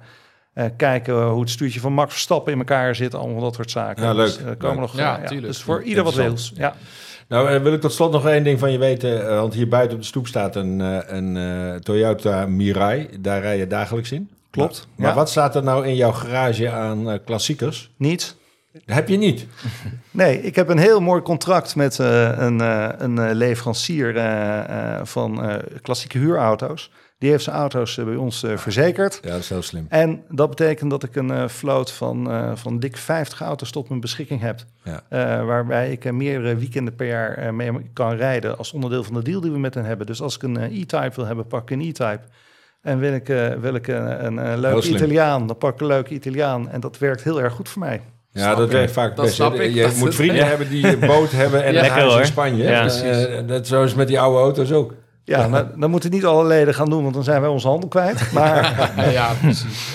[0.52, 3.14] eh, eh, kijken hoe het stuurtje van Max Verstappen in elkaar zit.
[3.14, 4.02] Allemaal dat soort zaken.
[4.02, 4.26] Ja, leuk.
[4.26, 4.76] Dus, eh, komen Leuk.
[4.78, 5.52] nog, Ja, eh, ja, tuurlijk.
[5.52, 6.52] Dus voor ieder wat wils.
[6.54, 6.74] Ja.
[7.28, 9.28] Nou, eh, wil ik tot slot nog één ding van je weten.
[9.28, 13.08] eh, want hier buiten op de stoep staat een, eh, een eh, Toyota Mirai.
[13.20, 14.30] Daar rij je dagelijks in.
[14.50, 15.14] Klopt, Maar, maar ja.
[15.14, 17.90] wat staat er nou in jouw garage aan eh, klassiekers?
[17.96, 18.36] Niets.
[18.84, 19.46] Heb je niet.
[20.10, 24.58] Nee, ik heb een heel mooi contract met eh, een, eh, een eh, leverancier eh,
[24.94, 26.90] eh, van eh, klassieke huurauto's.
[27.18, 29.18] Die heeft zijn auto's eh, bij ons eh, verzekerd.
[29.22, 29.86] Ja, dat is heel slim.
[29.88, 33.88] En dat betekent dat ik een eh vloot van, eh, van dik 50 auto's tot
[33.88, 34.60] mijn beschikking heb.
[34.84, 35.02] Ja.
[35.08, 39.22] Eh, waarbij ik meerdere weekenden per jaar eh, mee kan rijden als onderdeel van de
[39.22, 40.06] deal die we met hen hebben.
[40.06, 42.20] Dus als ik een eh, E-Type wil hebben, pak ik een E-Type.
[42.82, 44.88] En wil ik, eh, wil ik een, een, een Heel leuke.
[44.88, 46.68] Italiaan, dan pak ik een leuke Italiaan.
[46.70, 48.00] En dat werkt heel erg goed voor mij.
[48.30, 49.36] Ja, Snap dat werkt vaak Dat best.
[49.36, 49.74] snap ik.
[49.74, 50.44] Je Dat- moet vrienden ja.
[50.44, 51.84] hebben die een boot hebben en Ja.
[51.84, 52.26] een huis in.
[52.26, 52.62] Spanje.
[52.62, 53.26] Ja, precies.
[53.46, 54.94] dat zo is met die oude auto's ook.
[55.28, 57.88] Ja, nou, dan moeten niet alle leden gaan doen, want dan zijn wij onze handel
[57.88, 58.30] kwijt.
[58.32, 59.88] Maar, ja, precies.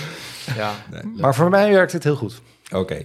[0.56, 0.70] Ja,
[1.16, 2.40] maar voor mij werkt het heel goed.
[2.74, 2.96] Oké.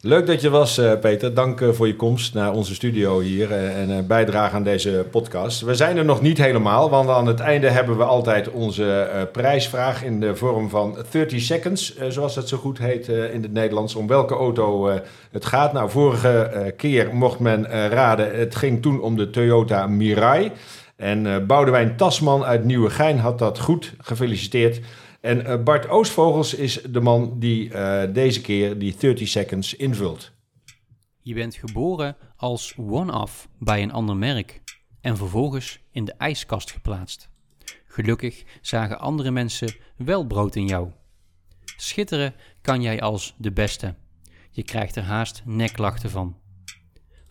[0.00, 1.34] Leuk dat je was, eh, Peter.
[1.34, 5.06] Dank eh, voor je komst naar onze studio hier eh, en eh, bijdrage aan deze
[5.10, 5.60] podcast.
[5.60, 9.22] We zijn er nog niet helemaal, want aan het einde hebben we altijd onze eh,
[9.32, 13.52] prijsvraag in de vorm van 30 seconds, zoals dat zo goed heet eh, in het
[13.52, 14.96] Nederlands, om welke auto eh,
[15.30, 15.72] het gaat.
[15.72, 20.52] Nou, vorige keer mocht men eh, raden, het ging toen om de Toyota Mirai.
[20.96, 23.94] En eh Boudewijn Tasman uit Nieuwegein had dat goed.
[23.98, 24.80] Gefeliciteerd.
[25.20, 30.32] En eh, Bart Oostvogels is de man die eh, deze keer die 30 seconds invult.
[31.20, 34.60] Je bent geboren als one-off bij een ander merk
[35.00, 37.28] en vervolgens in de ijskast geplaatst.
[37.86, 40.90] Gelukkig zagen andere mensen wel brood in jou.
[41.76, 43.94] Schitteren kan jij als de beste.
[44.50, 46.36] Je krijgt er haast neklachten van.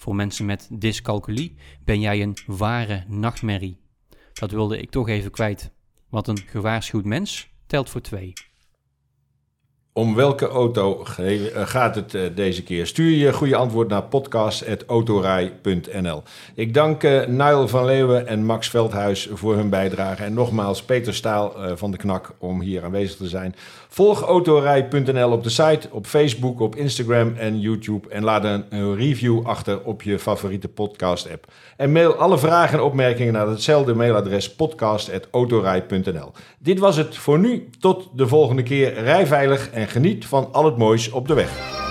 [0.05, 3.79] Voor mensen met dyscalculie ben jij een ware nachtmerrie.
[4.33, 5.71] Dat wilde ik toch even kwijt,
[6.09, 8.33] want een gewaarschuwd mens telt voor twee.
[9.97, 12.87] Om welke auto eh, gaat het eh, deze keer?
[12.87, 16.23] Stuur je goede antwoord naar podcast.autorij.nl.
[16.55, 20.23] Ik dank eh Niall van Leeuwen en Max Veldhuis voor hun bijdrage.
[20.23, 23.55] En nogmaals Peter Staal van de Knak om hier aanwezig te zijn.
[23.95, 28.09] Volg autorij.nl op de site, op Facebook, op Instagram en YouTube.
[28.09, 31.51] En laat een, review achter op je favoriete podcast app.
[31.77, 36.31] En mail alle vragen en opmerkingen naar hetzelfde mailadres podcast.autorij.nl.
[36.59, 37.69] Dit was het voor nu.
[37.79, 38.93] Tot de volgende keer.
[38.93, 41.84] Rij veilig en geniet van al het moois op de weg.